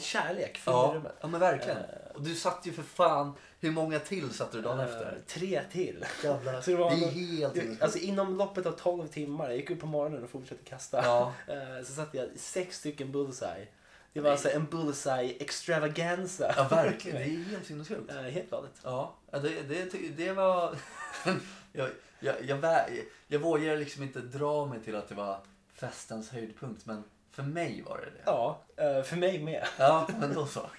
[0.00, 1.14] kärlek fyller Ja, rummet.
[1.20, 1.78] ja men verkligen.
[2.14, 5.18] Och du satt ju för fan, hur många till satte du dagen Eh, efter?
[5.26, 6.04] Tre till.
[6.24, 6.60] Jävlar.
[6.60, 9.70] Så det var det är helt Jag- Alltså inom loppet av 12 timmar, jag gick
[9.70, 11.00] upp på morgonen och fortsatte kasta.
[11.04, 11.32] Ja.
[11.52, 13.66] Eh, Så satte jag sex stycken bullseye.
[14.12, 16.54] Det var alltså en bullseye extravaganza.
[16.56, 17.18] ja, verkligen.
[17.18, 18.10] Det är helt sinnessjukt.
[18.10, 18.70] Eh, Helt galet.
[18.82, 20.76] Ja, ja, det, det, ty- det var...
[21.72, 21.88] jag,
[22.20, 25.38] jag, jag, vä- jag vågar liksom inte dra mig till att det var
[25.74, 28.22] festens höjdpunkt, men för mig var det det.
[28.26, 29.66] Ja, eh, för mig med.
[29.78, 30.70] Ja, men då så.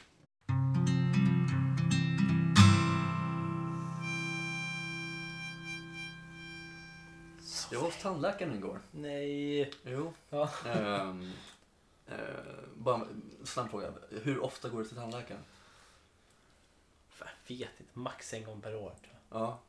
[7.72, 8.80] Jag var hos tandläkaren igår.
[8.92, 9.72] Nej.
[9.84, 10.14] Jo.
[10.30, 10.50] Ja.
[10.68, 11.32] Ehm,
[12.08, 12.16] eh,
[12.76, 13.94] bara en snabb fråga.
[14.24, 15.42] Hur ofta går du till tandläkaren?
[17.20, 18.90] Jag vet inte, max en gång per år.
[19.02, 19.42] tror jag.
[19.42, 19.60] Ja.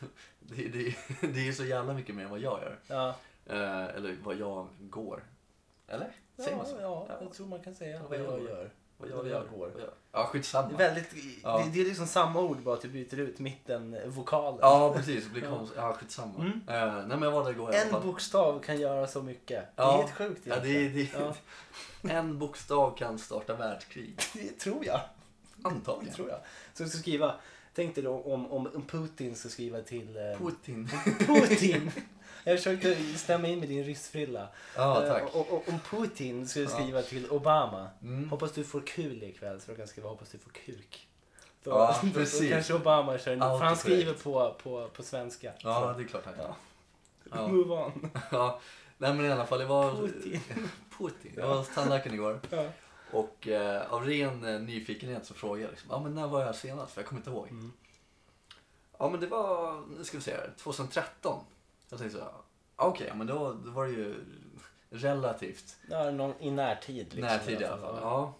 [0.40, 2.78] Det, det, det är så jävla mycket mer än vad jag gör.
[2.86, 3.14] Ja,
[3.48, 5.24] Eh, eller vad jag går.
[5.86, 6.12] Eller?
[6.36, 6.76] Säger ja, man så?
[6.80, 8.48] ja, jag tror man kan säga Vad jag gör.
[8.48, 8.70] gör.
[8.98, 9.68] Vad jag går.
[9.68, 10.68] Vad jag- Ja, skitsamma.
[10.68, 11.58] Det är, väldigt, Ja.
[11.58, 14.58] det, det är liksom samma ord bara att du byter ut mitten vokalen.
[14.62, 15.24] Ja, precis.
[15.24, 15.50] Det blir Ja.
[15.56, 15.78] konstigt.
[15.80, 16.34] Ja, skitsamma.
[16.38, 16.50] Mm.
[16.68, 18.02] Eh, nej, men jag var där igår En fall.
[18.02, 19.76] bokstav kan göra så mycket.
[19.76, 19.96] Det är Ja.
[19.96, 21.34] helt sjukt Ja, det, det, Ja,
[22.10, 24.14] En bokstav kan starta världskrig.
[24.34, 25.00] det tror jag.
[25.56, 26.14] Det Antagligen.
[26.14, 26.38] tror jag.
[26.74, 27.34] Så du ska skriva,
[27.74, 30.88] tänk dig då om, om, om Putin ska skriva till eh, Putin.
[31.26, 31.90] Putin.
[32.48, 34.48] Jag försökte stämma in med din ryssfrilla.
[34.76, 35.34] Ja, Eh, tack.
[35.34, 36.70] och, och, om Putin skulle Ja.
[36.70, 37.88] skriva till Obama.
[38.02, 38.28] Mm.
[38.30, 41.08] Hoppas du får kul ikväll så du kan skriva hoppas du får kuk.
[41.62, 42.50] Då, Ja, då, då precis.
[42.50, 45.52] kanske Obama kör en, för han skriver på, på, på svenska.
[45.58, 46.42] Ja, det är klart han Ja.
[46.44, 46.54] gör.
[47.42, 47.48] Ja.
[47.48, 48.10] Move on.
[48.30, 48.60] Ja.
[48.98, 49.92] Nej, men i alla fall, det var...
[49.96, 50.40] Putin.
[50.98, 51.32] Putin.
[51.36, 52.40] Jag var hos tandläkaren igår.
[52.50, 52.64] Ja.
[53.10, 56.54] Och eh, av ren eh, nyfikenhet så frågade jag liksom, ja men när var jag
[56.54, 56.92] senast?
[56.92, 57.48] För jag kommer inte ihåg.
[57.48, 57.72] Mm.
[58.98, 61.44] Ja men det var, nu ska vi se här, 2013.
[61.88, 62.32] Jag tänkte så här,
[62.76, 64.14] okej, men då, då var det ju
[64.90, 66.96] relativt Ja, någon, I närtid.
[66.96, 67.98] Liksom, närtid i alla fall.
[68.02, 68.34] Ja.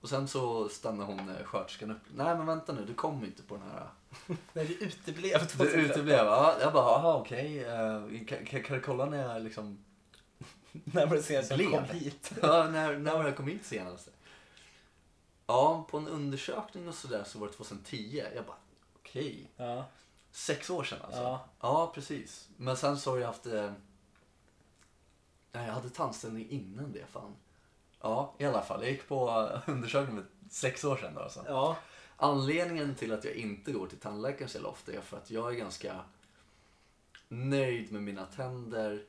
[0.00, 2.02] Och sen så stannade hon eh, sköterskan upp.
[2.14, 3.88] Nej men vänta nu, du kommer inte på den här.
[4.52, 5.40] Nej, det uteblev.
[5.40, 5.80] Du 2013.
[5.80, 6.26] uteblev.
[6.26, 7.64] Ja, jag bara, aha okej.
[7.64, 9.84] eh, kan, kan, kan du kolla när jag liksom,
[10.84, 12.32] När var det senast jag kom hit?
[12.42, 14.08] ja, när, när var jag kom hit senast?
[15.46, 18.22] Ja, på en undersökning och sådär så var det 2010.
[18.34, 18.56] Jag bara,
[18.96, 19.50] okej.
[19.56, 19.84] Ja.
[20.32, 21.20] Sex år sedan alltså?
[21.20, 21.48] Ja.
[21.60, 22.48] Ja, precis.
[22.56, 23.46] Men sen så har jag haft...
[23.46, 23.72] Eh...
[25.52, 27.36] Nej, jag hade tandställning innan det fan.
[28.00, 28.82] Ja, i alla fall.
[28.82, 29.30] Jag gick på
[29.66, 31.44] undersökning för sex år sedan då alltså.
[31.46, 31.76] Ja.
[32.16, 35.56] Anledningen till att jag inte går till tandläkaren så ofta är för att jag är
[35.56, 36.00] ganska
[37.28, 39.04] nöjd med mina tänder.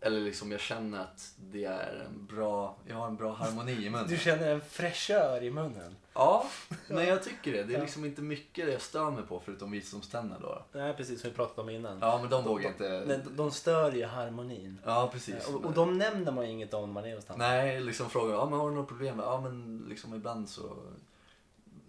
[0.00, 3.90] Eller liksom jag känner att det är en bra, jag har en bra harmoni i
[3.90, 4.08] munnen.
[4.08, 5.96] Du känner en fräschör i munnen.
[6.14, 6.46] Ja,
[6.88, 7.62] men jag tycker det.
[7.64, 7.82] Det är Ja.
[7.84, 10.62] liksom inte mycket jag stör mig på förutom visdomständer då.
[10.72, 11.98] Nej, precis som vi pratade om innan.
[12.00, 13.04] Ja, men de vågar inte...
[13.04, 14.78] De, de stör ju harmonin.
[14.84, 15.48] Ja, precis.
[15.48, 17.66] Och, och de nämner man ju inget om när man är hos tandläkaren.
[17.66, 19.18] Nej, liksom frågar ja, men har du något problem?
[19.18, 20.76] Ja, men liksom ibland så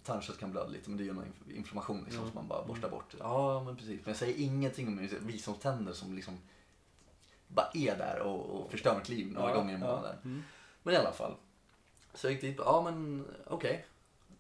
[0.04, 2.32] tandkött kan blöda lite, men det är ju någon inf- inflammation liksom, Mm.
[2.32, 3.16] som man bara borstar bort.
[3.20, 4.00] Ja, men precis.
[4.06, 6.38] Men jag säger ingenting om visdomständer som liksom
[7.48, 9.88] bara är där och, och förstör mitt liv några Ja, gånger i ja.
[9.88, 10.16] månaden.
[10.24, 10.44] Mm.
[10.84, 11.34] Men i alla fall.
[12.14, 13.74] Så jag gick dit, ja men okej.
[13.74, 13.86] Eh,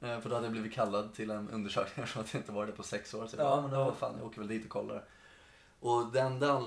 [0.05, 2.75] För då hade jag blivit kallad till en undersökning eftersom att jag inte varit där
[2.75, 3.27] på sex år.
[3.27, 5.03] Så jag, Ja, men då, fan, jag åker väl dit och kollar.
[5.79, 6.63] Och den enda,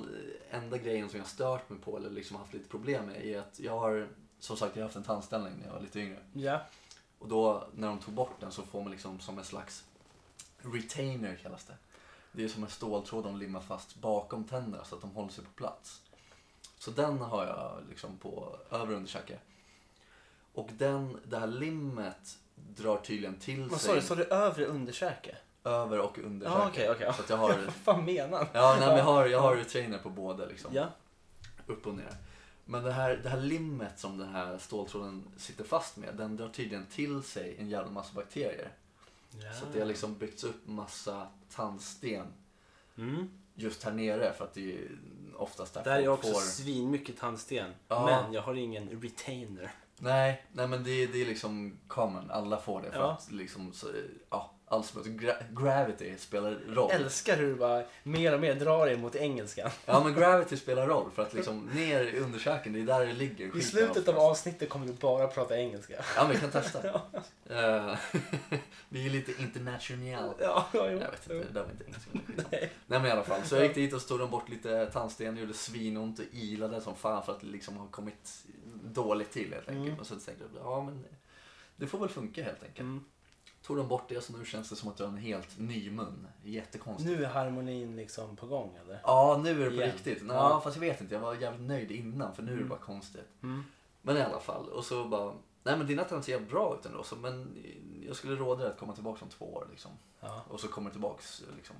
[0.51, 3.61] enda grejen som jag stört mig på eller liksom haft lite problem med är att
[3.61, 6.18] jag har, som sagt jag har haft en tandställning när jag var lite yngre.
[6.33, 6.61] Ja.
[7.18, 9.85] Och då när de tog bort den så får man liksom som en slags
[10.59, 11.74] retainer kallas det.
[12.33, 15.44] Det är som en ståltråd de limmar fast bakom tänderna så att de håller sig
[15.44, 16.03] på plats.
[16.79, 19.38] Så den har jag liksom på övre underkäke.
[20.55, 22.38] Och den, det här limmet
[22.79, 24.01] drar tydligen till Vad sa sig du?
[24.03, 25.37] Sa du övre underkäke?
[25.64, 26.59] över och underkäke.
[26.61, 27.12] Ja, okej, okej.
[27.17, 28.47] Så att jag har, Vad fan menar han?
[28.53, 30.71] ja, nej, men jag har, jag har retainer på båda liksom.
[30.75, 30.87] Ja.
[31.67, 32.12] Upp och ner.
[32.64, 36.49] Men det här, det här limmet som den här ståltråden sitter fast med, den drar
[36.49, 38.71] tydligen till sig en jävla massa bakterier.
[39.31, 39.53] ja.
[39.53, 42.27] Så att det har liksom byggts upp massa tandsten
[42.99, 43.31] Mm.
[43.55, 44.88] just här nere för att det är
[45.37, 46.41] oftast där Där är folk också får...
[46.41, 47.71] svinmycket tandsten.
[47.88, 48.07] Ja.
[48.07, 49.71] Men jag har ingen retainer.
[50.01, 53.11] Nej, nej men det, det är liksom common, alla får det för Ja.
[53.13, 53.87] att liksom, så,
[54.31, 56.91] ja, alls, gra, gravity spelar roll.
[56.91, 59.71] Älskar hur du bara mer och mer drar dig mot engelskan.
[59.87, 63.13] Ja men gravity spelar roll för att liksom ner i underkäken, det är där det
[63.13, 63.47] ligger.
[63.47, 64.31] I skiten slutet av oftast.
[64.31, 65.95] avsnittet kommer du bara prata engelska.
[66.17, 67.01] Ja men vi kan testa.
[67.51, 67.97] Eh,
[68.89, 70.35] vi är lite international.
[70.41, 70.99] Ja, ja, jo.
[71.01, 72.11] Jag vet inte, det där var inte engelska.
[72.51, 72.71] Nej.
[72.87, 75.37] Nej men i alla fall, så jag gick dit och stod de bort lite tandsten,
[75.37, 78.45] gjorde svinont och ilade som fan för att det liksom har kommit
[78.92, 79.87] dåligt till helt enkelt.
[79.88, 80.01] Mm.
[80.01, 81.05] Och så tänkte jag, ja men
[81.77, 82.81] det får väl funka helt enkelt.
[82.81, 83.05] Mm.
[83.62, 85.90] Tog de bort det så nu känns det som att jag har en helt ny
[85.90, 86.27] mun.
[86.44, 87.11] Jättekonstigt.
[87.18, 89.01] Nu är harmonin liksom på gång eller?
[89.05, 89.92] Ja, nu är det på Igen.
[89.92, 90.22] riktigt.
[90.24, 90.61] Nå, Ja.
[90.64, 92.68] Fast jag vet inte, jag var jävligt nöjd innan för nu är det Mm.
[92.68, 93.29] bara konstigt.
[93.42, 93.64] Mm.
[94.03, 96.87] Men i alla fall, och så bara, nej men dina tänder ser jävligt bra ut
[96.87, 97.57] ändå, så, men
[98.07, 99.90] jag skulle råda dig att komma tillbaka om två år liksom.
[100.20, 100.44] Ja.
[100.48, 101.77] Och så kommer du tillbaks liksom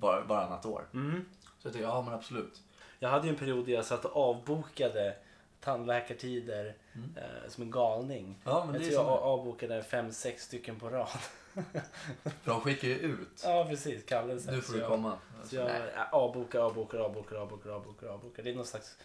[0.00, 0.88] var, varannat år.
[0.94, 1.24] Mm.
[1.58, 2.62] Så jag tänkte, ja men absolut.
[2.98, 5.16] Jag hade ju en period där jag satt och avbokade
[5.64, 7.10] tandläkartider Mm.
[7.16, 8.38] eh, som en galning.
[8.44, 9.24] Ja men jag det är tror jag så.
[9.24, 11.08] avbokade fem, sex stycken på rad.
[12.44, 13.42] De skickar ju ut.
[13.44, 14.04] Ja, precis.
[14.04, 14.50] Kallelse.
[14.50, 15.18] Nu får du jag- komma.
[15.44, 15.80] Så jag Nej.
[15.96, 18.42] äh, avbokar, avbokar, avbokar, avbokar, avbokar, avbokar.
[18.42, 18.96] Det är någon slags...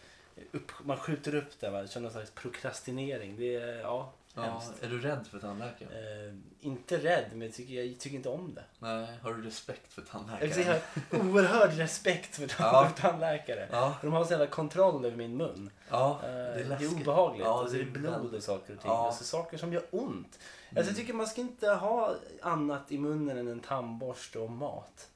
[0.51, 1.87] Upp, man skjuter upp det, va?
[1.87, 3.35] känner någon slags prokrastinering.
[3.37, 4.11] Det är, ja,
[4.45, 5.91] Ja, är du rädd för tandläkaren?
[5.91, 8.63] Eh, inte rädd, men jag tycker, jag tycker inte om det.
[8.79, 10.81] Nej, har du respekt för tandläkaren?
[11.11, 12.89] jag har oerhörd respekt för, Ja.
[12.97, 13.67] tandläkare.
[13.71, 15.69] Ja, För de har sån jävla kontroll över min mun.
[15.89, 17.45] ja, Eh, det är det är obehagligt.
[17.45, 18.91] Ja, och så är det blod och saker och ting.
[18.91, 19.05] Ja.
[19.07, 20.39] Alltså saker som gör ont.
[20.69, 20.77] Mm.
[20.77, 25.07] Alltså, jag tycker man ska inte ha annat i munnen än en tandborste och mat.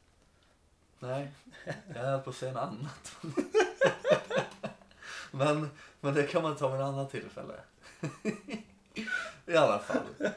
[1.00, 1.32] Nej,
[1.96, 3.16] jag höll på att säga något annat.
[5.32, 5.70] men,
[6.02, 7.54] men det kan man ta vid ett annat tillfälle.
[9.46, 10.32] I alla fall.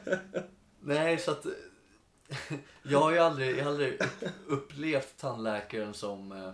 [0.79, 1.45] Nej, så att...
[2.83, 4.01] Jag har ju aldrig, jag har aldrig
[4.47, 6.53] upplevt tandläkaren som eh,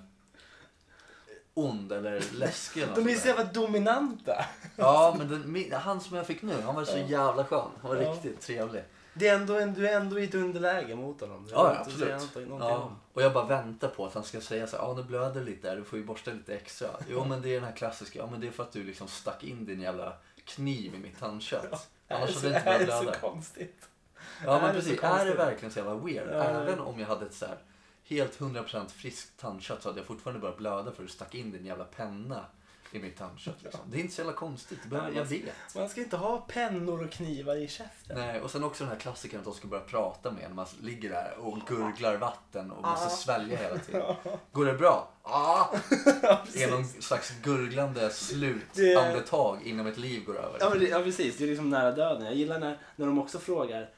[1.54, 2.82] ond eller läskig.
[2.84, 4.46] eller De är så jävla dominanta.
[4.76, 7.70] Ja, men den, min, han som jag fick nu, han var så jävla skön.
[7.82, 8.12] Han var Ja.
[8.12, 8.84] riktigt trevlig.
[9.14, 11.46] Det är ändå en, du är ändå i ett underläge mot honom.
[11.46, 12.50] Det Ja, ja, absolut.
[12.60, 12.96] Ja.
[13.14, 15.46] Och jag bara väntar på att han ska säga så här, ja nu blöder det
[15.46, 16.88] lite där, du får ju borsta lite extra.
[17.10, 19.08] Jo men det är den här klassiska, ja men det är för att du liksom
[19.08, 20.14] stack in din jävla
[20.46, 21.90] kniv i mitt tandkött.
[22.08, 23.14] Det är Annars hade det inte det här börjat är blöda.
[23.14, 23.90] så konstigt.
[24.46, 26.28] Ja är men så precis, är det verkligen så jävla weird?
[26.32, 26.44] Ja.
[26.44, 27.58] Även om jag hade ett så här
[28.04, 31.52] helt 100% friskt tandkött så hade jag fortfarande börjat blöda för att du stack in
[31.52, 32.46] din jävla penna
[32.96, 33.64] i mitt tandkött.
[33.64, 33.80] Liksom.
[33.92, 35.54] Det är inte så jävla konstigt, det behöver, jag vet.
[35.76, 38.18] Man ska inte ha pennor och knivar i käften.
[38.20, 40.66] Nej, och sen också den här klassikern att de ska börja prata med när man
[40.82, 43.10] ligger där och gurglar vatten och måste Ah.
[43.10, 44.16] svälja hela tiden.
[44.52, 45.10] Går det bra?
[45.26, 45.74] Ja,
[46.54, 50.58] Det är någon slags gurglande Det- slutandetag innan ett liv går över.
[50.60, 51.38] Ja, det, ja, precis.
[51.38, 52.26] Det är liksom nära döden.
[52.26, 53.90] Jag gillar när, när de också frågar.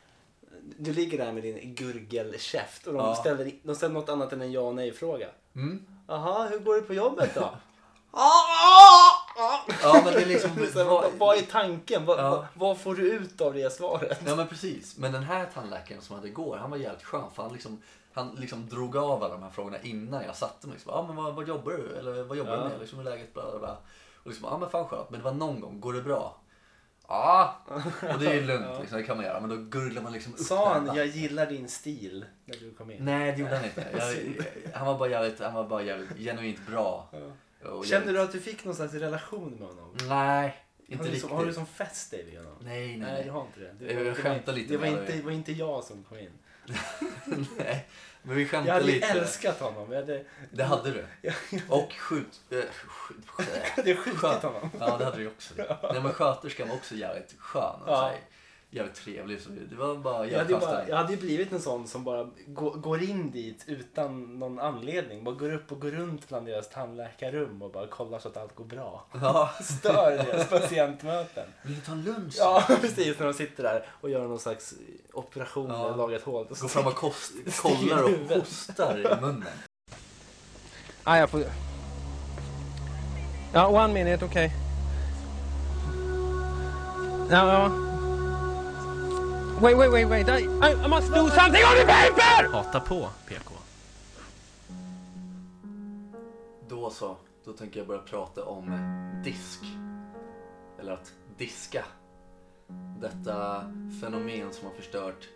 [0.77, 3.15] Du ligger där med din gurgelkäft och de, Ja.
[3.15, 5.27] ställer, de ställer något annat än en ja och nej-fråga.
[5.55, 5.85] Mm.
[6.07, 7.49] Jaha, hur går det på jobbet då?
[8.15, 10.51] Ja, men det är liksom...
[10.75, 12.05] Här, vad, vad är tanken?
[12.05, 12.45] Vad, Ja.
[12.53, 14.21] vad, får du ut av det svaret?
[14.27, 14.97] Ja men precis.
[14.97, 17.23] Men den här tandläkaren som hade igår, han var jävligt skön.
[17.35, 17.81] För han liksom,
[18.13, 20.73] han liksom drog av alla de här frågorna innan jag satte mig.
[20.73, 21.95] Liksom, ah, men vad, vad jobbar du?
[21.99, 22.63] Eller vad jobbar Ja.
[22.63, 22.79] du med?
[22.79, 23.33] Liksom, hur är läget?
[23.33, 23.77] Bla, bla, bla.
[24.23, 25.09] Och liksom, ja ah, men fan skönt.
[25.09, 26.37] Men det var någon gång, går det bra?
[27.07, 27.55] Ja,
[28.13, 28.79] och det är ju lugnt Ja.
[28.79, 29.39] liksom, det kan man göra.
[29.39, 30.95] Men då gurglar man liksom upp Sa han den.
[30.95, 33.05] jag gillar din stil när du kom in?
[33.05, 33.85] Nej det gjorde han inte.
[33.97, 37.07] Jag, han var bara jävligt, han var bara jävligt genuint bra.
[37.11, 37.17] Ja.
[37.71, 39.97] Och Kände jävligt- du att du fick någon slags relation med honom?
[40.09, 41.29] Nej, inte har, du riktigt.
[41.29, 42.57] som, har du som fäst dig vid honom?
[42.61, 43.93] Nej, nej, Nej, du har inte det.
[43.93, 45.21] det Jag skämtar lite det var, inte, det.
[45.21, 46.31] var inte jag som kom in.
[47.57, 47.87] nej.
[48.23, 49.07] Men vi Jag skämtade hade ju lite.
[49.07, 49.91] älskat honom.
[49.91, 51.05] Jag hade, Det hade du.
[51.21, 51.33] Ja.
[51.69, 52.41] Och skjut...
[52.49, 54.69] Äh, skjut jag hade skjutit honom.
[54.79, 55.53] Ja, det hade du också.
[55.57, 57.63] Nej, men sköterskan var också jävligt skön.
[57.81, 57.95] Och Ja.
[57.95, 58.19] så här,
[58.69, 59.41] jävligt trevlig.
[59.41, 62.03] Så det var bara Jag hade, ju bara, jag hade ju blivit en sån som
[62.03, 65.23] bara går, går in dit utan någon anledning.
[65.23, 68.55] Bara går upp och går runt bland deras tandläkarrum och bara kollar så att allt
[68.55, 69.05] går bra.
[69.21, 69.49] Ja.
[69.63, 71.45] Stör deras patientmöten.
[71.63, 72.35] Vill du ta en lunch?
[72.37, 73.19] Ja, precis.
[73.19, 74.73] När de sitter där och gör någon slags
[75.13, 75.85] operation Ja.
[75.87, 76.47] eller lagar ett hål.
[76.49, 79.43] Gå fram och kost, kollar och hostar i munnen.
[81.03, 81.43] Ah, jag får...
[83.53, 84.51] Ja, one minute, okej.
[87.29, 87.84] Ja, ja.
[89.61, 90.27] Wait, wait, wait, wait.
[90.27, 90.39] I,
[90.83, 92.51] I must do something on the paper!
[92.51, 93.53] Hata på PK.
[96.67, 98.71] Då så, då tänker jag börja prata om
[99.23, 99.59] disk.
[100.79, 101.85] Eller att diska.
[102.99, 103.61] Detta
[104.01, 105.29] fenomen som har förstört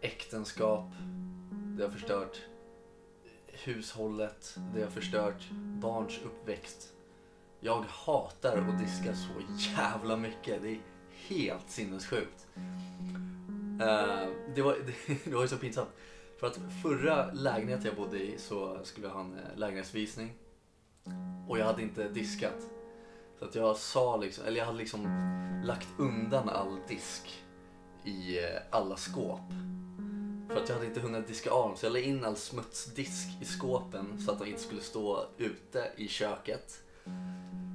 [0.00, 0.90] äktenskap.
[1.50, 2.40] Det har förstört
[3.46, 4.56] hushållet.
[4.74, 6.88] Det har förstört barns uppväxt.
[7.60, 9.30] Jag hatar att diska så
[9.76, 10.62] jävla mycket.
[10.62, 10.80] Det är
[11.28, 12.46] helt sinnessjukt.
[13.80, 15.88] Eh, det, var, det, det var ju så pinsamt.
[16.40, 20.32] För att förra lägenheten jag bodde i så skulle jag ha en eh, lägenhetsvisning.
[21.48, 22.68] Och jag hade inte diskat.
[23.38, 25.02] Så att jag sa liksom, eller jag hade liksom
[25.64, 27.42] lagt undan all disk
[28.04, 29.40] i eh, alla skåp.
[30.48, 31.76] För att jag hade inte hunnit diska av dem.
[31.76, 35.92] Så jag la in all smutsdisk i skåpen så att de inte skulle stå ute
[35.96, 36.82] i köket.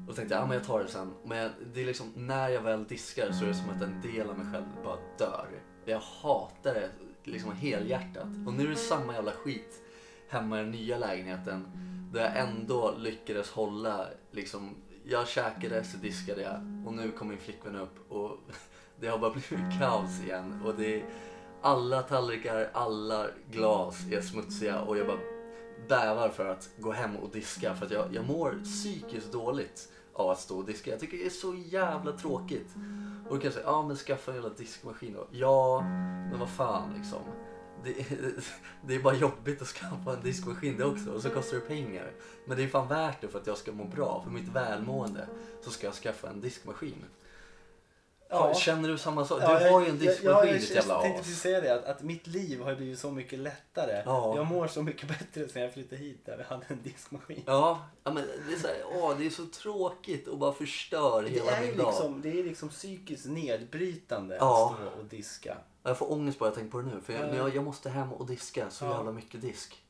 [0.08, 1.14] Och tänkte jag, ja men jag tar det sen.
[1.26, 4.30] Men det är liksom, när jag väl diskar så är det som att en del
[4.30, 5.48] av mig själv bara dör.
[5.86, 6.90] Jag hatar det
[7.24, 8.28] liksom helhjärtat.
[8.48, 9.82] Och nu är det samma jävla skit
[10.30, 11.68] hemma i den nya lägenheten.
[12.14, 17.38] Där jag ändå lyckades hålla liksom, jag käkade så diskade jag och nu kom min
[17.38, 18.38] flickvän upp och
[19.00, 20.62] det har bara blivit kaos igen.
[20.66, 21.06] Och det är,
[21.62, 25.37] alla tallrikar, alla glas är smutsiga och jag bara
[25.88, 30.30] bävar för att gå hem och diska för att jag, jag mår psykiskt dåligt av
[30.30, 30.92] att stå och diska.
[30.92, 32.76] Jag tycker det är så jävla tråkigt.
[33.30, 35.28] Och då kan säga, ja men skaffa en jävla diskmaskin då.
[35.32, 35.82] Ja,
[36.32, 37.20] men vad fan liksom.
[37.84, 37.94] Det,
[38.88, 42.12] det är bara jobbigt att skaffa en diskmaskin det också och så kostar det pengar.
[42.46, 45.28] Men det är fan värt det för att jag ska må bra, för mitt välmående
[45.62, 47.06] så ska jag skaffa en diskmaskin.
[48.30, 48.54] Ja.
[48.56, 49.40] Känner du samma sak?
[49.40, 51.26] Du Ja, jag- har ju en diskmaskin ditt jävla jag tänkte as.
[51.26, 54.02] precis säga det, att, att mitt liv har blivit så mycket lättare.
[54.06, 54.36] Ja.
[54.36, 57.44] Jag mår så mycket bättre sen jag flyttade hit där vi hade en diskmaskin.
[57.46, 61.24] Ja, ja, men det är, så här, åh, det är så tråkigt och bara förstör
[61.24, 61.88] Det hela min dag.
[61.88, 64.70] liksom, det är liksom psykiskt nedbrytande Ja.
[64.72, 65.58] att stå och diska.
[65.84, 67.02] Jag får ångest bara jag tänker på det nu.
[67.02, 67.36] För jag, Ja.
[67.36, 69.84] jag, jag måste hem och diska så jävla mycket disk.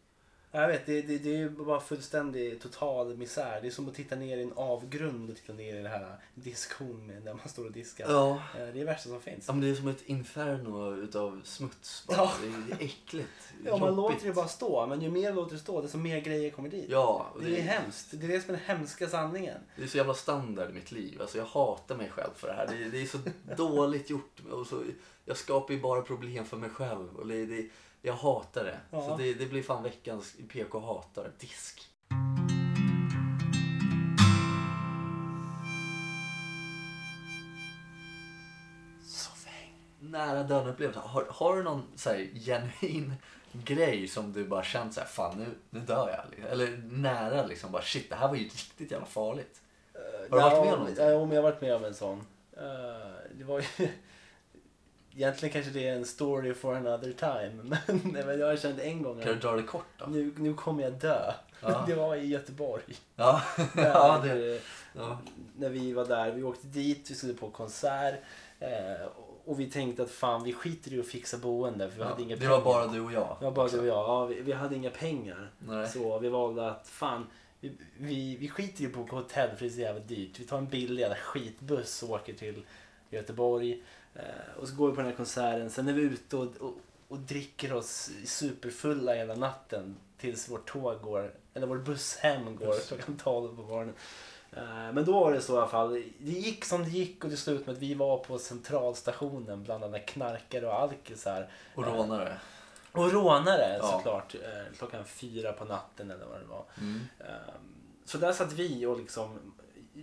[0.52, 3.60] Jag vet, det, det, det är ju bara fullständig total misär.
[3.62, 6.16] Det är som att titta ner i en avgrund och titta ner i det här
[6.36, 8.06] diskhon där man står och diskar.
[8.10, 8.30] Ja.
[8.32, 9.44] Eh, Det är det värsta som finns.
[9.48, 12.04] ja men det är som ett inferno utav smuts.
[12.08, 12.18] Bara.
[12.18, 12.32] Ja.
[12.42, 13.30] Det, är, det äckligt.
[13.66, 16.50] Ja, man låter det bara stå, men ju mer låter det stå desto mer grejer
[16.52, 16.86] kommer dit.
[16.90, 18.08] Ja, och Det är hemskt.
[18.12, 19.58] Det är det som är den hemska sanningen.
[19.76, 21.22] Det är så jävla standard i mitt liv.
[21.22, 22.68] Alltså jag hatar mig själv för det här.
[22.68, 23.18] Det, är- det är så
[23.58, 24.40] dåligt gjort.
[24.52, 24.84] Och så,
[25.26, 27.16] jag skapar ju bara problem för mig själv.
[27.18, 27.68] Och det, det,
[28.08, 28.78] jag hatar det.
[28.92, 29.02] Ja.
[29.02, 31.32] Så det, det blir fan veckans PK hatar.
[31.40, 31.84] Disk.
[40.00, 41.00] Nära döden upplevelse.
[41.00, 43.14] Har, har du någon så här, genuin
[43.52, 46.52] grej som du bara känt så här, fan nu, nu dör jag.
[46.52, 49.62] Eller nära liksom bara shit det här var ju riktigt jävla farligt.
[50.30, 51.06] Har du varit med om någonting?
[51.06, 52.20] Ja, men jag har varit med om en sån.
[52.58, 52.64] Eh,
[53.34, 53.66] det var ju...
[55.18, 57.78] Egentligen kanske det är en story for another time.
[58.04, 60.06] Men, men jag kände en gång Kan du dra det kort då?
[60.06, 61.32] nu, nu kommer jag dö.
[61.62, 61.84] Ja.
[61.88, 62.84] Det var i Göteborg.
[63.16, 63.42] Ja,
[63.76, 64.62] Där, ja, det,
[64.94, 65.20] ja.
[65.58, 66.32] När vi var där.
[66.32, 68.16] Vi åkte dit, vi skulle på konsert.
[68.60, 69.08] eh,
[69.46, 72.36] och vi tänkte att fan vi skiter i att fixa boende för vi hade inga
[72.36, 72.52] det pengar.
[72.58, 73.38] var bara du och jag.
[73.40, 73.96] Det var bara du och jag.
[73.98, 75.52] Ja, vi, vi hade inga pengar.
[75.60, 75.88] Nej.
[75.88, 77.28] Så vi valde att fan,
[77.60, 80.40] vi, vi, vi skiter ju på att åka hotell för det är så jävla dyrt.
[80.40, 82.66] Vi tar en billig jävla skitbuss och åker till
[83.10, 83.84] Göteborg.
[84.18, 85.70] Eh, och så går vi på den här konserten.
[85.70, 86.74] Sen är vi ute och, och,
[87.08, 92.88] och dricker oss superfulla hela natten tills vårt tåg går eller vår buss hem går
[92.88, 93.94] klockan 12 på morgonen.
[94.52, 95.94] Eh, Men då var det så i alla fall.
[96.20, 99.84] Det gick som det gick och det slutade med att vi var på centralstationen bland
[99.84, 101.48] alla knarkare och alkisar.
[101.76, 102.38] Och rånare.
[102.92, 103.92] Och rånare Ja.
[103.92, 104.36] såklart.
[104.36, 106.66] eh, Klockan fyra på natten eller vad det var.
[106.82, 107.00] Mm.
[108.06, 109.40] Så där satt vi och liksom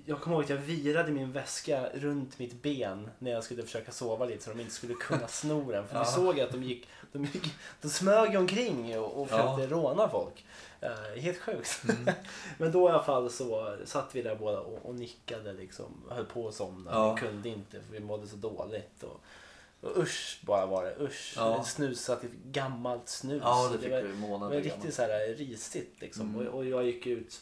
[0.06, 3.92] jag kommer ihåg att jag virade min väska runt mitt ben när jag skulle försöka
[3.92, 5.86] sova lite så de inte skulle kunna sno den.
[5.88, 6.04] För vi Ja.
[6.04, 7.52] såg att de gick, de gick,
[7.82, 9.66] de smög omkring och, och försökte Ja.
[9.68, 10.44] råna folk.
[10.80, 11.82] Eh, helt sjukt.
[11.88, 12.14] Mm.
[12.58, 16.02] Men då i alla fall så satt vi där båda och, och nickade liksom.
[16.10, 16.90] Höll på att somna.
[16.90, 17.14] Ja.
[17.14, 19.02] Vi kunde inte för vi mådde så dåligt.
[19.02, 19.20] Och,
[19.80, 20.96] och usch bara var det.
[21.00, 21.32] Usch.
[21.36, 21.58] Ja.
[21.58, 23.42] Vi snusade till gammalt snus.
[23.44, 24.52] Ja, det fick var, vi det var gammal.
[24.52, 26.34] riktigt så här risigt liksom.
[26.34, 26.46] Mm.
[26.48, 27.40] Och, och jag gick ut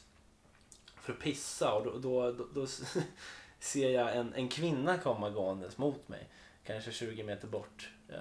[1.02, 2.66] för att pissa och då, då, då, då
[3.60, 6.28] ser jag en, en kvinna komma gåendes mot mig.
[6.66, 7.88] Kanske 20 meter bort.
[8.08, 8.16] Eh,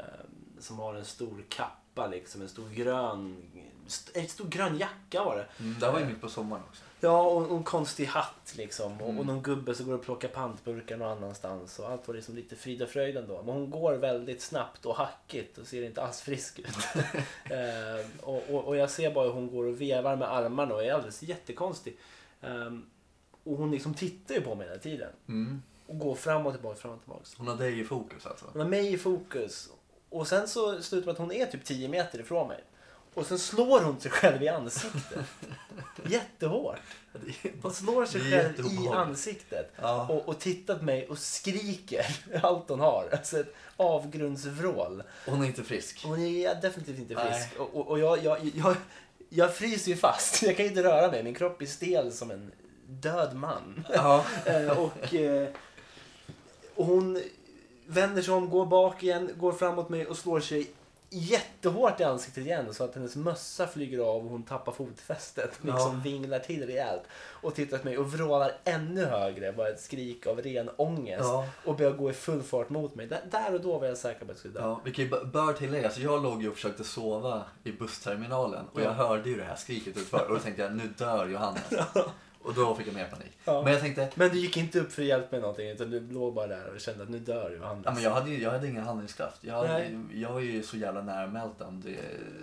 [0.60, 2.42] som har en stor kappa liksom.
[2.42, 3.52] En stor grön,
[3.88, 5.64] st- en stor grön jacka var det.
[5.64, 6.84] Mm, det var ju mitt på sommaren också.
[7.00, 8.94] Ja, och, och en konstig hatt liksom.
[9.02, 9.20] Och, Mm.
[9.20, 11.80] och någon gubbe som går och plockar pantburkar någon annanstans.
[11.80, 13.44] Och allt var liksom lite frida fröjd ändå.
[13.44, 16.68] Men hon går väldigt snabbt och hackigt och ser inte alls frisk ut.
[17.52, 20.84] eh, och, och, och jag ser bara hur hon går och vevar med armarna och
[20.84, 21.98] är alldeles jättekonstig.
[22.42, 22.86] Ehm,
[23.44, 25.10] och hon liksom tittar ju på mig hela tiden.
[25.28, 25.62] Mm.
[25.88, 27.26] Och går fram och tillbaka, fram och tillbaka.
[27.38, 28.46] Hon har dig i fokus alltså.
[28.54, 29.70] Hon har mig i fokus.
[30.10, 32.64] Och sen så slutar med att hon är typ 10 meter ifrån mig.
[33.14, 35.26] Och sen slår hon sig själv i ansiktet.
[36.06, 36.80] Jättehårt.
[37.62, 39.72] Hon slår sig själv i ansiktet.
[39.82, 40.08] Ja.
[40.08, 42.06] Och, och tittar på mig och skriker
[42.44, 43.10] allt hon har.
[43.12, 45.04] Alltså ett avgrundsvrål.
[45.26, 46.04] Hon är inte frisk.
[46.06, 47.34] Hon är definitivt inte Nej.
[47.34, 47.60] frisk.
[47.60, 48.76] Och, och, och jag, jag, jag,
[49.34, 50.44] jag fryser ju fast.
[50.44, 51.24] Jag kan ju inte röra mig.
[51.24, 52.52] Min kropp är stel som en
[52.88, 53.86] död man.
[53.94, 54.26] Ja.
[54.46, 55.48] Eh, och, eh,
[56.76, 57.22] och hon
[57.86, 60.72] vänder sig om, går bak igen, går framåt mig och slår sig
[61.14, 65.60] jättehårt i ansiktet igen så att hennes mössa flyger av och hon tappar fotfästet.
[65.62, 65.74] Ja.
[65.74, 67.02] Liksom vinglar till rejält.
[67.42, 71.24] Och tittar på mig och vrålar ännu högre, bara ett skrik av ren ångest.
[71.24, 71.48] Ja.
[71.66, 73.08] Och börjar gå i full fart mot mig.
[73.08, 74.60] Där, där och då var jag säker på att jag skulle dö.
[74.62, 77.72] Ja, vi kan ju b- bör tillägga, så jag låg ju och försökte sova i
[77.72, 78.84] bussterminalen och Ja.
[78.86, 81.62] jag hörde ju det här skriket utför och då tänkte jag nu dör Johannes.
[82.44, 83.32] Och då fick jag mer panik.
[83.46, 83.62] Ja.
[83.64, 86.00] Men jag tänkte, Men du gick inte upp för att hjälpa med någonting utan du
[86.12, 88.52] låg bara där och kände att nu dör du ja, men jag hade ju jag
[88.52, 89.44] hade ingen handlingskraft.
[89.44, 90.00] Jag, hade, Nej.
[90.14, 91.82] jag var ju så jävla nära meltdown.
[91.86, 91.98] Det,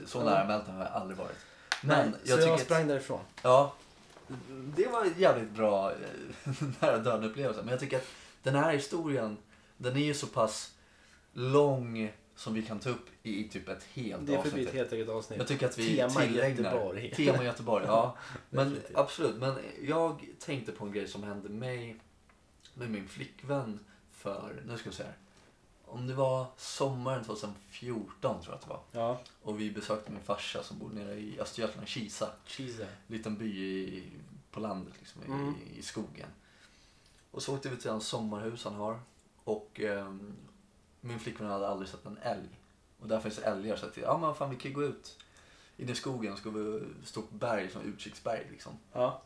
[0.06, 1.36] så nära meltdown har jag aldrig varit.
[1.82, 3.20] Men, Men så jag jag, tycker att- sprang därifrån.
[3.42, 3.74] Ja,
[4.76, 5.96] det var en jävligt bra eh,
[6.80, 7.60] nära döden upplevelse.
[7.62, 8.06] Men jag tycker att
[8.42, 9.36] den här historien,
[9.76, 10.72] den är ju så pass
[11.32, 14.68] lång som vi kan ta upp i, i typ ett helt Det får bli avsnitt.
[14.68, 15.38] ett helt eget avsnitt.
[15.38, 16.64] Jag tycker att vi Tema tillägnar...
[16.64, 17.10] Göteborg.
[17.14, 18.16] Tema Göteborg, ja.
[18.50, 18.96] Men Definitivt.
[18.98, 19.36] absolut.
[19.36, 21.96] Men jag tänkte på en grej som hände mig
[22.74, 23.78] med min flickvän
[24.12, 25.16] för, nu ska vi se här.
[25.84, 28.80] Om det var sommaren 2014 tror jag att det var.
[28.92, 32.30] Ja, Och vi besökte min farsa som bor nere i Östergötland, Kisa.
[32.46, 32.86] cheese.
[33.06, 34.02] liten by i,
[34.50, 35.54] på landet liksom, Mm.
[35.74, 36.28] i, i skogen.
[37.30, 39.00] Och så åkte vi till hans sommarhus han har.
[39.44, 40.32] Och ehm,
[41.08, 42.48] min flickvän hade aldrig sett en älg.
[43.00, 45.16] Och där finns älgar så att ja men fan vi kan gå ut
[45.76, 48.78] in i skogen och ska vi stort berg som utkiksberg liksom.
[48.92, 49.22] Ja.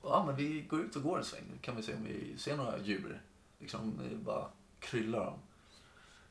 [0.00, 1.58] Och, ja men vi går ut och går en sväng.
[1.60, 3.22] Kan vi se om vi ser några djur.
[3.58, 4.46] Liksom bara
[4.80, 5.38] kryllar dem.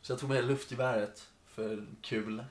[0.01, 2.43] Så jag tog med luftgeväret för kul.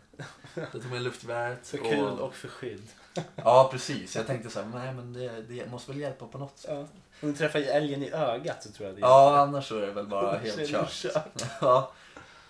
[0.54, 1.66] Jag tog med luftgeväret.
[1.66, 2.88] För kul och för skydd.
[3.36, 4.16] Ja, precis.
[4.16, 6.70] Jag tänkte så här, nej men det, det måste väl hjälpa på något sätt.
[6.70, 6.78] Ja.
[7.22, 9.92] Om du träffar älgen i ögat så tror jag det Ja, annars så är det
[9.92, 11.42] väl bara Så helt kört.
[11.60, 11.92] Ja.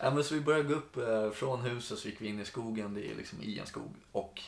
[0.02, 2.44] Ja, men så vi började gå upp eh, från huset så gick vi in i
[2.44, 3.94] skogen, det är liksom i en skog.
[4.12, 4.42] Och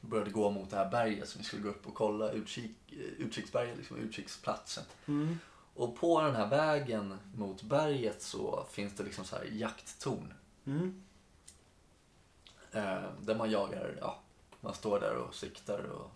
[0.00, 2.98] började gå mot det här berget som vi skulle gå upp och kolla utkik, eh,
[2.98, 4.84] utkiksberget, liksom utkiksplatsen.
[5.06, 5.38] Mm.
[5.74, 10.34] Och på den här vägen mot berget så finns det liksom så här jakttorn.
[10.66, 11.02] Mm.
[12.72, 14.18] Eh, där man jagar, ja,
[14.60, 16.10] man står där och siktar och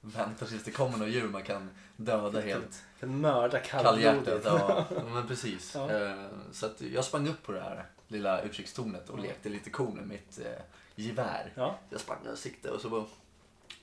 [0.00, 4.42] väntar tills det kommer något djur man kan döda helt En mörda kallhjärtat.
[4.42, 4.46] kallblodigt.
[4.96, 5.74] Ja, men precis.
[5.74, 5.90] Ja.
[5.90, 9.22] Eh, Så jag sprang upp på det här lilla utkikstornet och Ja.
[9.22, 10.62] lekte lite cool med mitt eh,
[10.94, 11.52] gevär.
[11.54, 11.78] Ja.
[11.90, 13.04] Jag sprang och siktade och så, bara,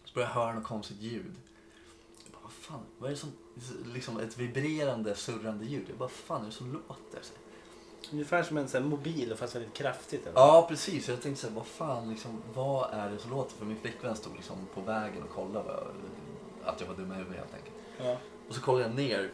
[0.05, 1.36] så började jag höra något konstigt ljud.
[2.23, 3.31] Jag bara, vad fan, vad är det som,
[3.93, 5.86] liksom ett vibrerande, surrande ljud.
[5.89, 7.19] Jag bara, vad fan är det som låter?
[7.21, 7.33] Så,
[8.12, 10.21] Ungefär som en sån här mobil fast väldigt kraftigt.
[10.27, 10.39] Eller?
[10.39, 11.10] Ja, precis.
[11.10, 13.56] Jag tänkte så här, vad fan, liksom, vad är det som låter?
[13.56, 15.87] För min flickvän stod liksom på vägen och kollade vad,
[16.63, 17.75] att jag var dum i huvudet helt enkelt.
[17.98, 18.17] Ja.
[18.50, 19.31] Och så kollar jag ner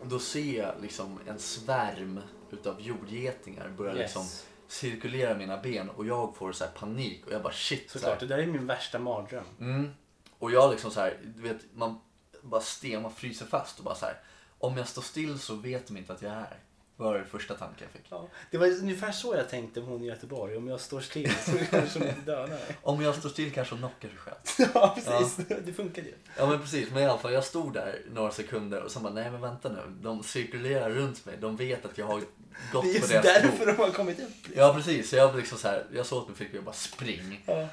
[0.00, 2.20] och då ser jag liksom en svärm
[2.54, 4.46] utav jordgetingar börja liksom Yes.
[4.68, 7.90] cirkulera mina ben och jag får så här panik och jag bara shit.
[7.90, 8.28] Så Såklart, här.
[8.28, 9.44] det där är min värsta mardröm.
[9.60, 9.90] Mm.
[10.38, 12.00] Och jag liksom så här, du vet, man
[12.42, 14.20] bara sten, man fryser fast och bara så här.
[14.58, 16.58] Om jag står still så vet de inte att jag är här.
[16.96, 18.06] Var det första tanken jag fick.
[18.10, 20.56] Ja, det var ungefär så jag tänkte om hon i Göteborg.
[20.56, 22.76] Om jag står still så kanske hon inte dödar mig.
[22.82, 24.70] Om jag står still kanske hon knockar sig själv.
[24.74, 25.36] Ja, precis.
[25.64, 26.14] Det funkade ju.
[26.36, 29.12] Ja men precis, men i alla fall jag stod där några sekunder och så bara
[29.12, 29.80] nej men vänta nu.
[30.02, 32.28] De cirkulerar runt mig, de vet att jag har gått
[32.72, 34.56] Det är på just deras därför de har kommit upp.
[34.56, 37.44] Ja precis, så jag liksom så här, jag sa åt min flickvän bara spring.
[37.46, 37.68] Ja.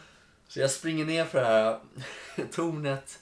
[0.48, 1.80] Så jag springer ner för det här
[2.52, 3.20] tornet,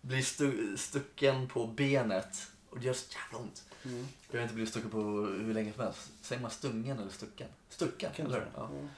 [0.00, 3.62] blir stu- stucken på benet och det gör så jävla ont.
[3.88, 4.06] Mm.
[4.30, 6.10] Jag har inte blivit stucken på hur länge som helst.
[6.22, 7.48] Säger man stungen eller stucken?
[7.68, 8.38] Stucken, Kan eller?
[8.56, 8.68] Ja.
[8.72, 8.88] Ja.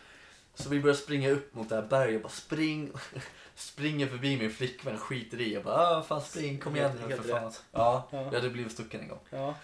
[0.54, 2.12] Så vi börjar springa upp mot det här berget.
[2.12, 2.92] Jag bara spring.
[3.54, 5.54] Springer förbi min flickvän, skiter i.
[5.54, 7.52] Jag bara, ah, fan spring, kom igen nu för fan.
[7.72, 8.18] Ja, Ja.
[8.24, 9.18] jag hade blivit stucken en gång.
[9.30, 9.54] Ja.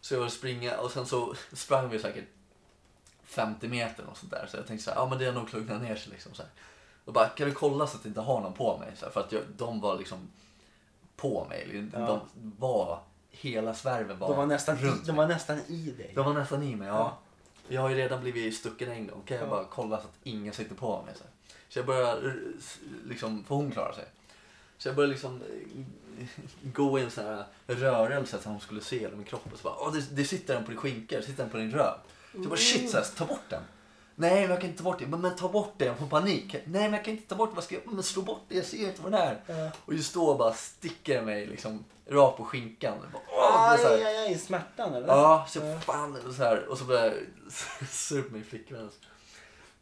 [0.00, 2.24] Så jag började springa och sen så sprang vi säkert
[3.24, 4.46] 50 meter och sånt där.
[4.50, 6.42] Så jag tänkte så här, ja men det har nog lugnat ner sig liksom så
[6.42, 6.50] här.
[7.04, 8.92] Och bara, kan du kolla så att jag inte har någon på mig?
[8.96, 10.28] Så här, för att jag, de var liksom
[11.16, 11.68] på mig.
[11.92, 12.20] De Ja.
[12.58, 13.00] var,
[13.40, 16.12] hela svärven var, De var nästan, runt de var nästan i dig.
[16.14, 16.94] de var nästan i mig, ja.
[16.94, 17.18] Ja.
[17.68, 19.22] Jag har ju redan blivit stucken en gång.
[19.26, 19.50] Kan jag Ja.
[19.50, 21.14] bara kolla så att ingen sitter på mig?
[21.16, 21.24] Så,
[21.68, 22.32] så jag börjar, eh,
[23.08, 24.04] liksom, får hon klara sig?
[24.78, 25.42] Så jag började liksom
[26.18, 26.26] eh,
[26.62, 29.52] gå i en sån här rörelse så att hon skulle se hela min kropp.
[29.52, 31.56] Och så bara, Åh, det, det sitter en på din skinka, det sitter en på
[31.56, 31.94] din röv.
[32.32, 33.62] Så jag bara, shit, så här, ta bort den.
[34.18, 35.06] Nej, men jag kan inte ta bort det.
[35.06, 36.52] Men, men ta bort det, jag får panik.
[36.52, 37.54] Nej, men jag kan inte ta bort det.
[37.54, 37.92] Vad ska jag?
[37.92, 39.42] Men slå bort det, jag ser inte vad det är.
[39.46, 39.70] Ja.
[39.84, 42.98] Och just då bara sticker det mig liksom rakt på skinkan.
[43.02, 45.06] Jag bara, Åh, är så här- Aj, aj, aj, smärtan eller?
[45.08, 45.64] Ja, så Ja.
[45.66, 48.90] jag fan och så här och så började jag se upp min flickvän.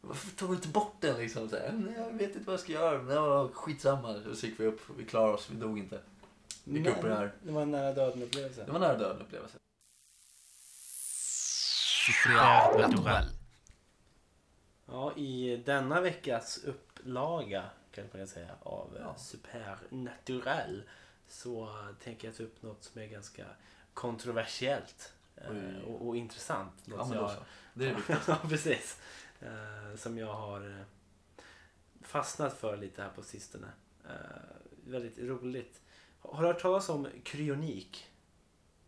[0.00, 1.48] Varför tar du inte bort den liksom?
[1.48, 3.02] Så här, "Nej, jag vet inte vad jag ska göra.
[3.02, 4.20] Men ja, skitsamma.
[4.34, 5.98] Så gick vi upp, vi klarade oss, vi dog inte.
[6.64, 7.32] Gick upp på det här.
[7.42, 8.62] Det var en nära döden upplevelse.
[8.66, 9.58] Det var nära döden upplevelse.
[14.94, 19.00] Ja, i denna veckas upplaga kan man säga av Ja.
[19.00, 19.14] ja.
[19.16, 20.82] Supernatural
[21.28, 21.68] så
[22.02, 23.44] tänker jag ta upp något som är ganska
[23.94, 26.86] kontroversiellt eh, och, och intressant.
[26.86, 27.44] Något Ja, men som då jag, så.
[27.74, 28.30] Det är det viktigaste.
[28.42, 29.00] ja, precis.
[29.40, 30.84] Eh, som jag har eh,
[32.02, 33.68] fastnat för lite här på sistone.
[34.04, 34.10] Eh,
[34.86, 35.80] väldigt roligt.
[36.20, 38.10] Har du hört talas om kryonik?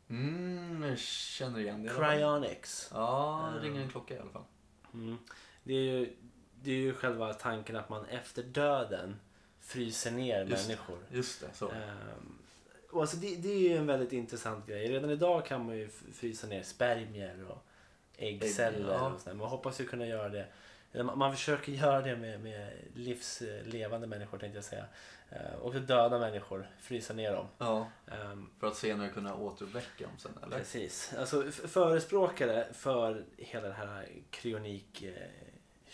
[0.09, 1.88] Mm, jag känner igen det.
[1.88, 2.90] Cryonics.
[2.92, 4.44] Ja, det ringer en klocka i alla fall.
[4.94, 5.18] Mm.
[5.66, 6.16] Det, är ju,
[6.62, 9.16] det är ju själva tanken att man efter döden
[9.60, 10.98] fryser ner Just människor.
[11.10, 11.70] Just det, så.
[11.70, 12.38] Ehm,
[12.90, 14.88] och alltså det, det är ju en väldigt intressant grej.
[14.88, 17.66] Redan idag kan man ju frysa ner spermier och
[18.16, 18.92] äggceller.
[18.94, 19.12] ja.
[19.12, 19.36] och sådär.
[19.36, 20.46] Man hoppas ju kunna göra det.
[21.02, 24.84] Man, försöker göra det med, med livslevande människor tänkte jag säga.
[25.30, 27.46] Ehm, och döda människor, frysa ner dem.
[27.58, 30.58] Ja, Ehm, för att senare kunna återuppväcka dem sen, eller?
[30.58, 31.14] Precis.
[31.18, 35.12] Alltså förespråkare för hela det här kryonik eh,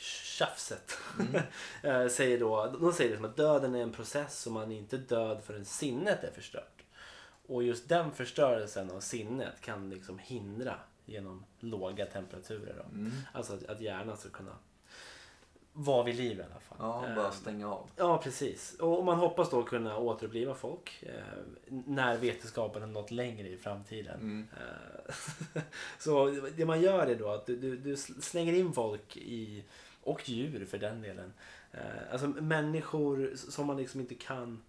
[0.02, 1.42] tjafset Mm.
[1.82, 4.96] eh, säger då, de säger liksom att döden är en process och man är inte
[4.96, 6.82] död förrän sinnet är förstört.
[7.46, 10.74] Och just den förstörelsen av sinnet kan liksom hindra
[11.04, 12.74] genom låga temperaturer.
[12.76, 12.94] Då.
[12.94, 13.12] Mm.
[13.32, 14.56] Alltså att, att hjärnan ska kunna
[15.72, 16.78] vara vid liv i alla fall.
[16.80, 17.90] Ja, Eh, bara stänga av.
[17.96, 18.74] Ja, precis.
[18.80, 24.20] Och man hoppas då kunna återuppliva folk eh, när vetenskapen har nått längre i framtiden.
[24.20, 24.48] Mm.
[24.52, 25.62] Eh,
[25.98, 29.64] Så det man gör är då att du, du, du slänger in folk i,
[30.02, 31.32] och djur för den delen.
[31.72, 31.80] Eh,
[32.12, 34.62] Alltså människor som man liksom inte kan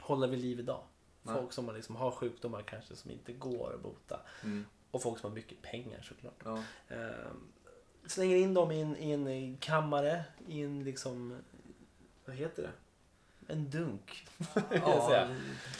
[0.00, 0.82] hålla vid liv idag.
[1.22, 1.34] Nej.
[1.34, 4.20] Folk som man liksom har sjukdomar kanske som inte går att bota.
[4.44, 4.64] Mm.
[4.90, 6.42] Och folk som har mycket pengar såklart.
[6.44, 6.62] Ja.
[6.88, 7.30] Eh,
[8.06, 9.10] Slänger in dem i en, i
[9.44, 11.36] en kammare, i en liksom,
[12.24, 12.70] vad heter det?
[13.52, 14.26] En dunk.
[14.70, 15.36] Ja, säga.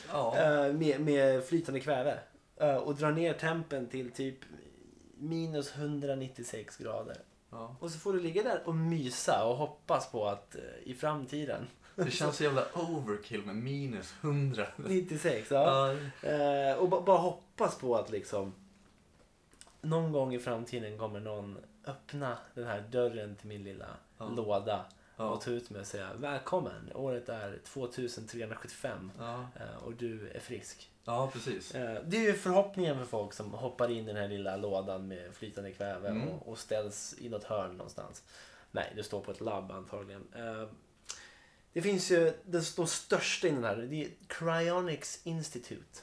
[0.09, 0.39] ja.
[0.39, 2.18] Eh, med, med flytande kväve.
[2.57, 4.39] Eh, och drar ner tempen till typ
[5.18, 7.16] minus 196 grader.
[7.53, 7.77] Ja.
[7.81, 11.67] Och så får du ligga där och mysa och hoppas på att eh, i framtiden,
[11.97, 14.67] Det känns så jävla overkill med minus 100.
[14.77, 15.93] 96, ja.
[16.23, 16.29] Ja.
[16.29, 18.53] Eh, och ba, bara hoppas på att liksom
[19.81, 23.87] någon gång i framtiden kommer någon öppna den här dörren till min lilla
[24.19, 24.29] Ja.
[24.29, 24.85] låda
[25.17, 25.29] Ja.
[25.31, 26.91] och ta ut mig och säga välkommen.
[26.95, 29.47] Året är 2375 Ja.
[29.57, 30.91] eh, och du är frisk.
[31.05, 31.75] Ja, precis.
[31.75, 35.09] Eh, Det är ju förhoppningen för folk som hoppar in i den här lilla lådan
[35.09, 36.29] med flytande kväve Mm.
[36.29, 38.23] och, och ställs i något hörn någonstans.
[38.71, 40.25] Nej, det står på ett labb antagligen.
[40.37, 40.69] Eh,
[41.73, 43.77] Det finns ju de, de största inom det här.
[43.77, 46.01] Det är Cryonics Institute.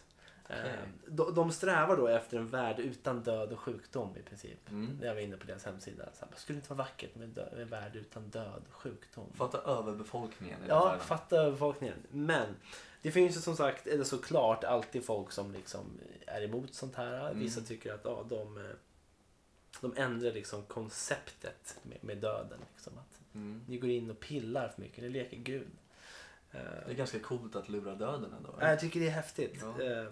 [0.50, 0.78] Eh, Okej.
[1.08, 4.70] De, de strävar då efter en värld utan död och sjukdom i princip.
[4.70, 5.00] Mm.
[5.04, 6.06] Jag var inne på deras hemsida.
[6.14, 9.26] Så här, skulle det inte vara vackert med en värld utan död och sjukdom?
[9.36, 11.96] Fatta överbefolkningen i den Ja, fatta befolkningen.
[12.12, 12.56] Men
[13.02, 17.28] det finns ju som sagt, eller såklart, alltid folk som liksom är emot sånt här.
[17.30, 17.40] Mm.
[17.40, 18.72] Vissa tycker att ja, de, eh,
[19.82, 22.60] de ändrar liksom konceptet med, med döden.
[22.76, 22.94] Liksom.
[22.98, 23.62] Att Mm.
[23.68, 25.68] ni går in och pillar för mycket, ni leker Gud.
[26.52, 28.56] Eh, Det är ganska coolt att lura döden ändå.
[28.62, 29.60] jag tycker det är häftigt.
[29.62, 29.84] Ja.
[29.84, 30.06] Eh,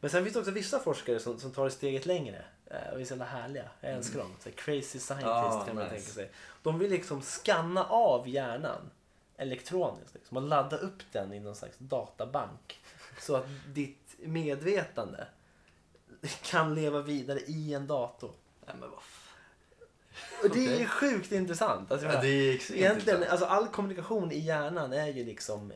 [0.00, 2.44] Men sen finns det också vissa forskare som, som tar det steget längre.
[2.64, 3.70] Och är så jävla härliga.
[3.80, 4.32] Jag älskar dem.
[4.40, 5.26] Så crazy scientist Mm.
[5.26, 5.96] Ja, kan man nice.
[5.96, 6.30] tänka sig.
[6.62, 8.90] De vill liksom scanna av hjärnan
[9.38, 12.80] elektroniskt liksom, och ladda upp den i någon slags databank.
[13.20, 15.26] Så att ditt medvetande
[16.42, 18.32] kan leva vidare i en dator.
[18.66, 18.98] Nej, men vad
[20.42, 20.86] Och det är Okej.
[20.86, 21.92] sjukt intressant.
[21.92, 25.72] Alltså, ja, det är extremt Egentligen, alltså all kommunikation i hjärnan är ju liksom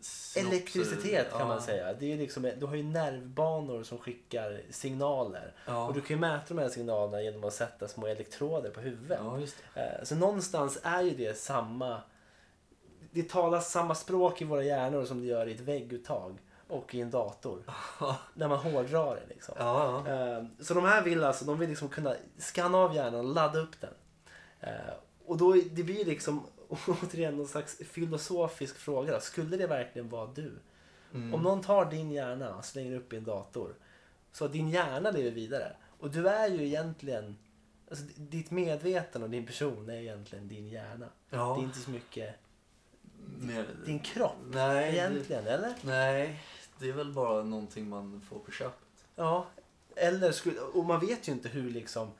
[0.00, 1.46] Synapser, elektricitet kan ja.
[1.46, 1.92] man säga.
[1.92, 5.52] Det är liksom, du har ju nervbanor som skickar signaler.
[5.66, 5.86] Ja.
[5.86, 9.20] Och du kan ju mäta de här signalerna genom att sätta små elektroder på huvudet.
[9.74, 12.02] Eh, Så någonstans är ju det samma...
[13.14, 16.38] Det talas samma språk i våra hjärnor som det gör i ett vägguttag
[16.68, 17.62] och i en dator.
[18.34, 19.54] När man hårdrar det liksom.
[19.58, 20.12] Ja, ja.
[20.38, 23.58] Eh, Så de här vill alltså, de vill liksom kunna skanna av hjärnan och ladda
[23.58, 23.94] upp den.
[24.60, 24.94] Eh,
[25.26, 29.12] Och då, det blir liksom återigen någon slags filosofisk fråga.
[29.12, 29.20] Då.
[29.20, 30.52] Skulle det verkligen vara du?
[31.14, 31.34] Mm.
[31.34, 33.74] Om någon tar din hjärna och slänger upp i en dator.
[34.32, 35.76] Så att din hjärna lever vidare.
[35.98, 37.38] Och du är ju egentligen...
[37.90, 41.08] Alltså, ditt medvetande och din person är egentligen din hjärna.
[41.30, 41.54] Ja.
[41.56, 42.34] Det är inte så mycket
[43.38, 43.66] Mer...
[43.86, 44.98] din kropp Nej, det...
[44.98, 45.74] egentligen, eller?
[45.82, 46.42] Nej,
[46.78, 48.88] det är väl bara någonting man får på köpet.
[49.16, 49.46] Ja.
[49.96, 52.10] Eller skulle, och man vet ju inte hur liksom...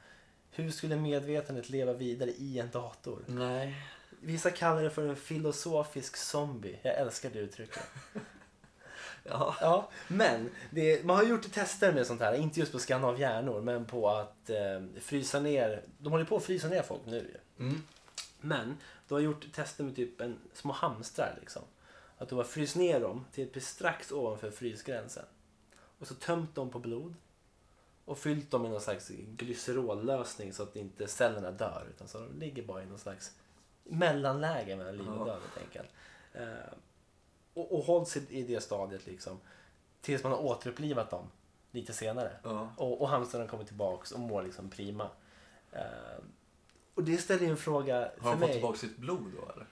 [0.50, 3.24] Hur skulle medvetandet leva vidare i en dator?
[3.26, 3.74] Nej.
[4.20, 6.78] Vissa kallar det för en filosofisk zombie.
[6.82, 7.82] Jag älskar det uttrycket.
[9.24, 9.56] Ja.
[9.60, 12.34] Ja, men det, man har gjort tester med sånt här.
[12.34, 15.82] Inte just på skanna av hjärnor, men på att eh, frysa ner.
[15.98, 17.64] De håller på att frysa ner folk nu ju.
[17.64, 17.82] Mm.
[18.40, 18.76] Men
[19.12, 21.62] de har gjort tester med typ en, små hamstrar liksom.
[22.18, 25.24] Att de har fryst ner dem till ett strax ovanför frysgränsen.
[25.98, 27.14] Och så tömt dem på blod.
[28.04, 31.86] Och fyllt dem i någon slags glycerollösning så att inte cellerna dör.
[31.90, 33.32] Utan så de ligger bara i någon slags
[33.84, 35.90] mellanläge mellan liv och död helt enkelt.
[36.32, 36.74] Eh,
[37.54, 39.40] och, och hålls i, i det stadiet liksom.
[40.00, 41.26] Tills man har återupplivat dem
[41.70, 42.32] lite senare.
[42.42, 42.68] Ja.
[42.76, 45.10] Och, och hamstrarna kommer tillbaks och mår liksom prima.
[45.72, 46.24] Eh,
[46.94, 48.52] och det ställer ju en fråga Har för de fått mig.
[48.52, 49.66] tillbaka sitt blod då eller?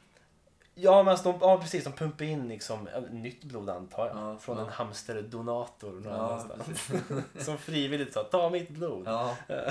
[0.75, 1.85] Ja, men alltså de, ja, precis.
[1.85, 4.17] De pumpar in liksom, nytt blod antar jag.
[4.17, 4.65] Ja, från ja.
[4.65, 6.91] en hamsterdonator någon Ja, annanstans.
[7.47, 9.03] Som frivilligt sa, ta mitt blod.
[9.07, 9.37] Ja.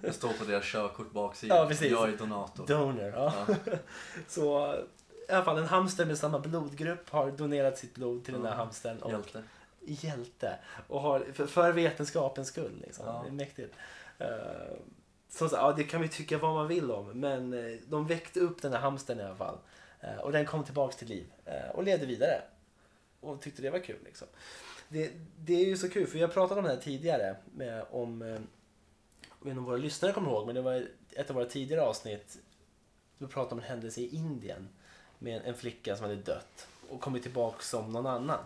[0.00, 1.58] Det står på deras körkort baksidan.
[1.58, 1.90] Ja, precis.
[1.90, 2.66] Jag är donator.
[2.66, 3.32] Donor, ja.
[4.28, 4.74] Så
[5.28, 8.54] i alla fall en hamster med samma blodgrupp har donerat sitt blod till den där
[8.54, 8.98] hamstern.
[8.98, 9.42] Och, Hjälte.
[9.80, 10.58] hjälte.
[10.88, 12.82] Och har, för, för vetenskapens skull.
[12.82, 13.06] Liksom.
[13.22, 13.74] Det är mäktigt.
[14.20, 14.26] Uh,
[15.28, 17.06] så, så, ja, det kan vi tycka vad man vill om.
[17.06, 19.58] Men eh, de väckte upp den här hamstern i alla fall.
[20.00, 21.26] Eh, och den kom tillbaks till liv.
[21.44, 22.42] eh, och levde vidare.
[23.20, 23.98] Och tyckte det var kul.
[24.04, 24.28] Liksom.
[24.88, 27.36] Det, det är ju så kul, för vi har pratat om det här tidigare.
[27.54, 28.38] Med, om, jag
[29.40, 32.38] vet inte om våra lyssnare kommer ihåg, men det var ett av våra tidigare avsnitt.
[33.18, 34.68] Vi pratade om en händelse i Indien.
[35.18, 36.66] Med en, flicka som hade dött.
[36.90, 38.38] Och kommit tillbaka som någon annan.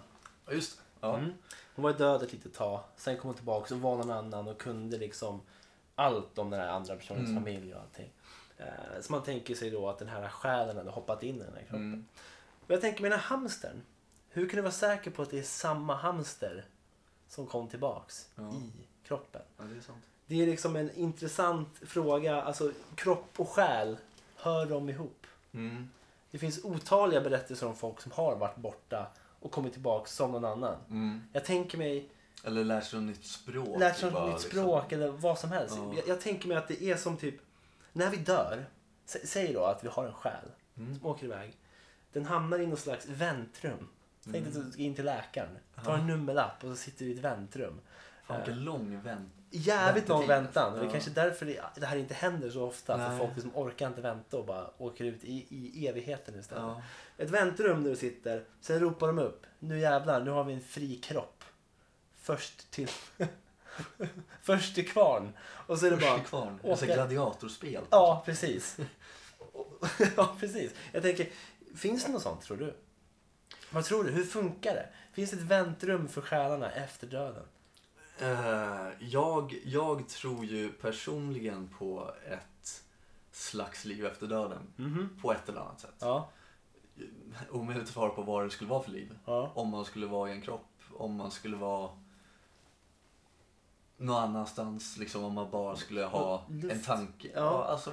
[0.47, 0.83] Ja, just det.
[1.01, 1.19] Ja.
[1.19, 1.33] Mm.
[1.75, 2.81] Hon var död ett litet tag.
[2.97, 5.41] Sen kom hon tillbaka och var någon annan och kunde liksom
[6.01, 7.43] allt om den här andra personens Mm.
[7.43, 8.11] familj och allting.
[8.59, 11.53] Eh, så man tänker sig då att den här själen hade hoppat in i den
[11.55, 11.83] här kroppen.
[11.93, 12.05] Mm.
[12.67, 13.83] Och jag tänker med den här hamstern.
[14.29, 16.65] Hur kan du vara säker på att det är samma hamster
[17.29, 18.43] som kom tillbaks Ja.
[18.53, 18.73] i
[19.09, 19.43] kroppen?
[19.59, 20.05] ja, det är sant.
[20.27, 22.43] Det är liksom en intressant fråga.
[22.43, 23.97] Alltså kropp och själ,
[24.37, 25.27] hör de ihop?
[25.53, 25.91] Mm.
[26.31, 29.07] Det finns otaliga berättelser om folk som har varit borta
[29.41, 30.77] och kommit tillbaks som någon annan.
[30.91, 31.23] Mm.
[31.33, 32.09] Jag tänker mig
[32.45, 33.81] Eller lärt sig något nytt språk.
[33.81, 34.51] lärt sig något nytt liksom.
[34.51, 35.75] språk eller vad som helst.
[35.79, 35.93] Ja.
[35.97, 37.35] Jag, jag tänker mig att det är som typ,
[37.93, 38.67] när vi dör,
[39.07, 40.45] sä, säg då att vi har en själ
[40.77, 40.99] Mm.
[40.99, 41.57] som åker iväg.
[42.13, 43.89] Den hamnar i något slags väntrum.
[44.25, 47.11] Tänk dig att du ska in till läkaren, tar en nummerlapp och så sitter du
[47.11, 47.81] i ett väntrum.
[48.27, 49.33] Fan vilken lång vänt.
[49.51, 50.73] Jävligt lång väntan.
[50.73, 50.93] Och det är Ja.
[50.93, 52.99] kanske därför det, det här inte händer så ofta.
[52.99, 53.19] För Nej.
[53.19, 56.63] folk liksom orkar inte vänta och bara åker ut i, i evigheten istället.
[56.63, 56.83] Ja.
[57.17, 58.45] Ett väntrum där du sitter.
[58.61, 59.47] Sen ropar de upp.
[59.59, 61.40] Nu jävlar, nu har vi en fri kropp.
[62.37, 62.89] Först till...
[64.43, 65.33] Först till kvarn.
[65.67, 66.19] Och så är det Först bara...
[66.19, 66.59] till kvarn.
[66.63, 67.85] åka- Alltså gladiatorspel.
[67.91, 68.77] Ja, precis.
[70.17, 70.73] ja, precis.
[70.93, 71.29] Jag tänker,
[71.77, 72.75] finns det något sånt tror du?
[73.71, 74.11] Vad tror du?
[74.11, 74.89] Hur funkar det?
[75.13, 77.45] Finns det ett väntrum för själarna efter döden?
[78.21, 82.83] Eh, jag, jag tror ju personligen på ett
[83.33, 84.73] slags liv efter döden.
[84.77, 85.19] Mhm.
[85.23, 85.95] På ett eller annat sätt.
[85.99, 86.31] Ja.
[87.51, 89.19] Omöjligt att svara på vad det skulle vara för liv.
[89.25, 89.53] Ja.
[89.55, 91.91] Om man skulle vara i en kropp, om man skulle vara
[94.01, 96.75] någon annanstans, liksom om man bara skulle ha luft.
[96.75, 97.29] en tanke.
[97.35, 97.41] Ja.
[97.41, 97.65] Ja.
[97.65, 97.93] alltså,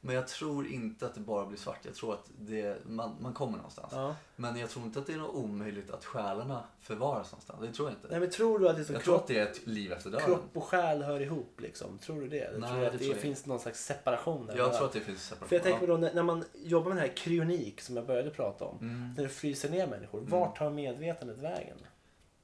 [0.00, 1.78] men jag tror inte att det bara blir svart.
[1.82, 3.92] Jag tror att det, man, man kommer någonstans.
[3.92, 4.16] ja.
[4.36, 7.60] Men jag tror inte att det är något omöjligt att själarna förvaras någonstans.
[7.60, 8.08] Det tror jag inte.
[8.10, 9.66] Nej, men tror du att det är så jag tror kropp, att det är ett
[9.66, 10.26] liv efter döden.
[10.26, 11.60] kropp och själ hör ihop?
[11.60, 11.98] Liksom?
[11.98, 12.58] Tror du det?
[12.58, 14.46] Nej, tror du att det det, tror jag finns någon slags separation?
[14.46, 14.74] där Jag mellan?
[14.76, 15.48] tror att det finns separation.
[15.48, 18.30] För jag tänker då när, när man jobbar med den här kryonik som jag började
[18.30, 18.78] prata om.
[18.80, 19.14] Mm.
[19.16, 20.20] När du fryser ner människor.
[20.20, 21.76] Vart tar medvetandet vägen?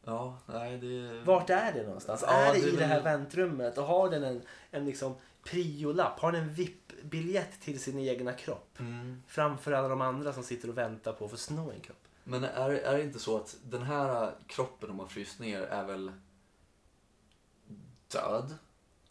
[0.04, 1.20] Ja, nej det...
[1.24, 2.24] Vart är det någonstans?
[2.26, 3.78] Ja, är det, det i det här väntrummet?
[3.78, 6.20] Och har den en, en liksom priolapp?
[6.20, 8.80] Har den en VIP-biljett till sin egna kropp?
[8.80, 9.22] Mm.
[9.26, 11.96] Framför alla de andra som sitter och väntar på att få sno en kropp.
[12.24, 15.84] Men är, är det inte så att den här kroppen de har fryst ner är
[15.84, 16.12] väl
[18.12, 18.54] död?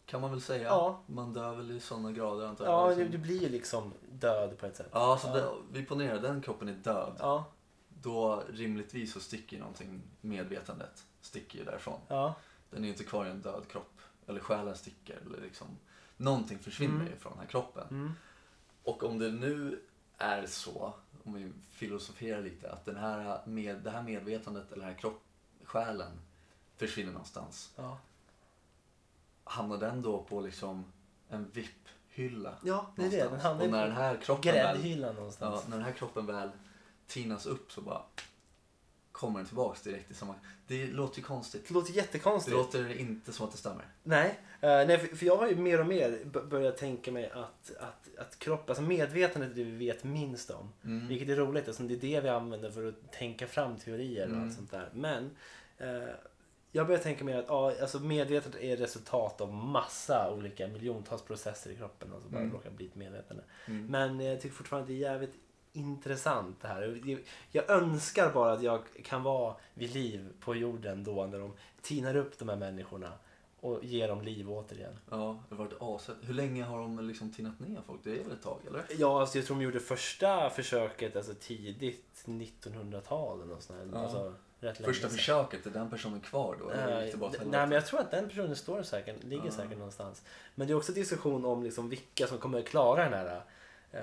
[0.06, 0.64] Kan man väl säga?
[0.68, 1.02] Ja.
[1.06, 2.74] Man dör väl i sådana grader antar jag.
[2.74, 3.10] Ja, liksom.
[3.10, 4.88] du blir ju liksom död på ett sätt.
[4.92, 5.34] Ja, så Ja.
[5.34, 7.12] Det, vi ponerar den kroppen är död.
[7.18, 7.44] Ja,
[8.02, 12.00] Då rimligtvis så sticker ju någonting, medvetandet sticker ju därifrån.
[12.08, 12.34] ja.
[12.70, 14.00] Den är ju inte kvar i en död kropp.
[14.26, 15.18] Eller själen sticker.
[15.26, 15.66] Eller liksom,
[16.16, 17.06] någonting försvinner Mm.
[17.06, 17.86] ju från den här kroppen.
[17.90, 18.12] Mm.
[18.84, 19.80] Och om det nu
[20.18, 20.92] är så,
[21.24, 25.22] om vi filosoferar lite, att den här med, det här medvetandet eller den här kropp,
[25.64, 26.12] själen
[26.76, 27.72] försvinner någonstans.
[27.76, 27.98] Ja.
[29.44, 30.84] Hamnar den då på liksom
[31.28, 32.54] en VIP-hylla?
[32.64, 33.28] ja, det är det.
[33.30, 35.68] Den hamnar Och när den i här kroppen väl, gräddhyllan ja, någonstans.
[35.68, 36.50] när den här kroppen väl
[37.10, 38.02] tinas upp så bara
[39.12, 40.34] kommer den tillbaks direkt i samma...
[40.66, 41.68] Det låter ju konstigt.
[41.68, 42.56] Det låter Det jättekonstigt.
[42.56, 43.84] låter inte som att det stämmer.
[44.02, 47.70] Nej, eh, nej för, för jag har ju mer och mer börjat tänka mig att,
[47.80, 50.72] att, att kropp, alltså medvetandet är det vi vet minst om.
[50.84, 51.08] Mm.
[51.08, 54.32] Vilket är roligt eftersom det är det vi använder för att tänka fram teorier och
[54.32, 54.44] Mm.
[54.44, 54.88] allt sånt där.
[54.94, 55.30] Men
[55.78, 56.08] eh,
[56.72, 61.70] jag börjar tänka mig att ja, alltså medvetandet är resultat av massa olika miljontals processer
[61.70, 62.12] i kroppen.
[62.14, 62.52] Alltså bara Mm.
[62.52, 63.42] råkar bli ett medvetande.
[63.66, 63.86] Mm.
[63.86, 65.34] Men eh, jag tycker fortfarande att det är jävligt
[65.72, 67.00] intressant det här.
[67.52, 71.52] Jag- önskar bara att jag kan vara vid liv på jorden då när de
[71.82, 73.12] tinar upp de här människorna
[73.60, 74.98] och ger dem liv återigen.
[75.10, 76.16] Ja, det har varit aset.
[76.22, 78.00] Hur länge har de liksom tinat ner folk?
[78.04, 78.84] Det är väl ett tag, eller?
[78.98, 83.78] Ja, alltså jag tror de gjorde första försöket alltså tidigt 1900-tal eller något sånt.
[83.92, 83.98] Ja.
[83.98, 85.10] Alltså, Första sedan.
[85.10, 86.70] försöket, är den personen kvar då?
[86.70, 89.50] Eller Nej, nej, men jag tror att den personen står säkert, ligger Ja.
[89.50, 90.22] säkert någonstans.
[90.54, 93.42] Men det är också diskussion om liksom vilka som kommer att klara den här
[93.92, 94.02] eh,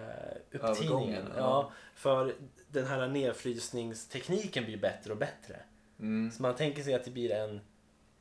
[0.52, 1.26] upptiningen.
[1.36, 1.38] Ja.
[1.38, 1.72] ja.
[1.96, 2.36] för
[2.72, 5.60] den här nedfrysningstekniken blir bättre och bättre.
[6.00, 6.32] Mm.
[6.32, 7.60] Så man tänker sig att det blir en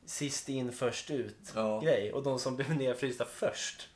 [0.05, 1.81] sist in först ut Ja.
[1.81, 2.13] grej.
[2.13, 3.89] Och de som blir nedfrysta först,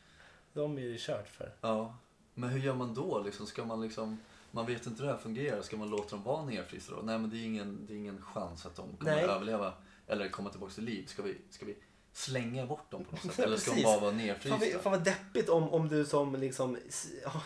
[0.52, 1.52] de är ju kört för.
[1.60, 1.96] ja.
[2.34, 3.18] Men hur gör man då?
[3.18, 4.18] Liksom, ska man liksom...
[4.50, 5.62] Man vet inte hur det här fungerar.
[5.62, 7.02] Ska man låta dem vara nedfrysta då?
[7.02, 9.24] Nej, men det är ingen, det är ingen chans att de kommer Nej.
[9.24, 9.72] att överleva.
[10.06, 11.06] Eller komma tillbaka till liv.
[11.06, 11.76] Ska vi, ska vi
[12.12, 13.38] slänga bort dem på något sätt?
[13.46, 16.76] Eller ska de bara vara Fan, vad- fan vad deppigt om, om du som liksom,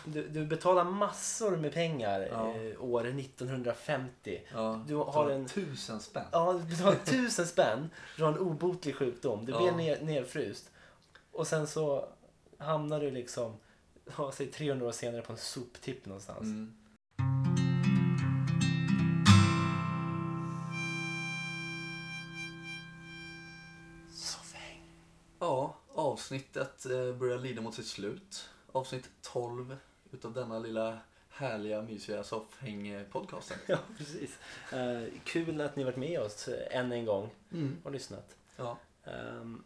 [0.05, 2.55] du, du betalar massor med pengar Ja.
[2.55, 4.41] eh, år 1950.
[4.53, 6.25] Ja, Du har en- Tusen spänn.
[6.31, 9.75] Ja, du betalar tusen spänn, du har en obotlig sjukdom, du blir Ja.
[9.75, 10.69] ner, nedfryst.
[11.31, 12.09] Och sen så
[12.57, 13.53] hamnar du liksom,
[14.17, 16.41] ja, säg 300 år senare på en soptipp någonstans.
[16.41, 16.73] Mm.
[25.39, 28.49] Ja, avsnittet eh, börjar lida mot sitt slut.
[28.71, 29.77] Avsnitt 12
[30.11, 33.57] utav denna lilla härliga, mysiga soffhäng-podcasten.
[33.67, 34.39] Ja, precis.
[34.73, 37.77] Eh, kul att ni varit med oss eh, än en gång Mm.
[37.83, 38.35] och lyssnat.
[38.57, 38.77] Ja.
[39.03, 39.63] Um,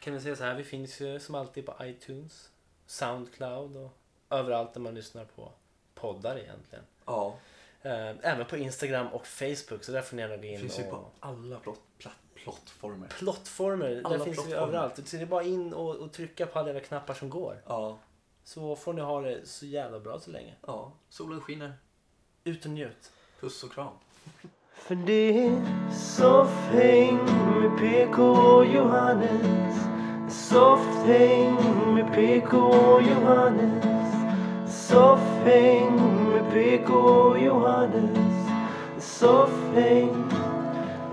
[0.00, 2.50] kan vi säga så här, vi finns ju som alltid på iTunes,
[2.86, 3.90] Soundcloud och
[4.30, 5.52] överallt där man lyssnar på
[5.94, 6.84] poddar egentligen.
[7.06, 7.38] ja,
[7.82, 10.82] Eh, även på Instagram och Facebook, så där får ni gärna gå in finns ju
[10.84, 10.90] och...
[10.90, 11.80] på alla plott,
[12.50, 13.08] plottformer.
[13.08, 14.62] Plottformer, där Alla finns vi plottformer.
[14.62, 15.08] överallt.
[15.08, 17.62] Så det är bara in och, och trycka på alla jävla knappar som går.
[17.66, 17.98] Ja,
[18.44, 20.54] Så får ni ha det så jävla bra så länge.
[20.66, 21.72] ja, solen skiner.
[22.44, 23.12] Ut och njut.
[23.40, 23.92] Puss och kram.
[24.74, 27.18] För det är soffhäng
[27.60, 29.76] med PK och Johannes
[30.48, 31.54] Soffhäng
[31.94, 33.84] med PK och Johannes
[34.88, 35.96] Soffhäng
[36.28, 38.18] med PK och Johannes
[39.00, 40.25] Soffhäng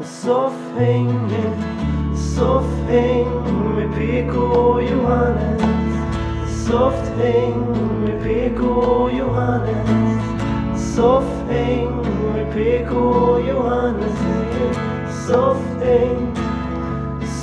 [0.02, 1.58] Soffhänget
[2.16, 3.28] Soffhäng
[3.76, 5.62] med PK och Johannes.
[6.68, 7.66] Soffhäng
[8.06, 10.96] med PK och Johannes.
[10.96, 11.90] Soffhäng
[12.34, 14.20] med PK och Johannes.
[15.28, 16.36] Soffhäng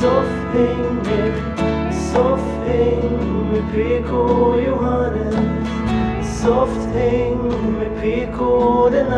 [0.01, 1.35] Soffhänget
[1.93, 3.19] Soffhäng
[3.53, 5.37] med PK och Johannes
[6.43, 7.39] Soffhäng
[7.79, 9.13] med PK och den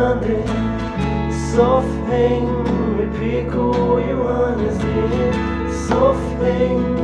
[3.19, 4.73] andre
[5.73, 7.03] Soffhäng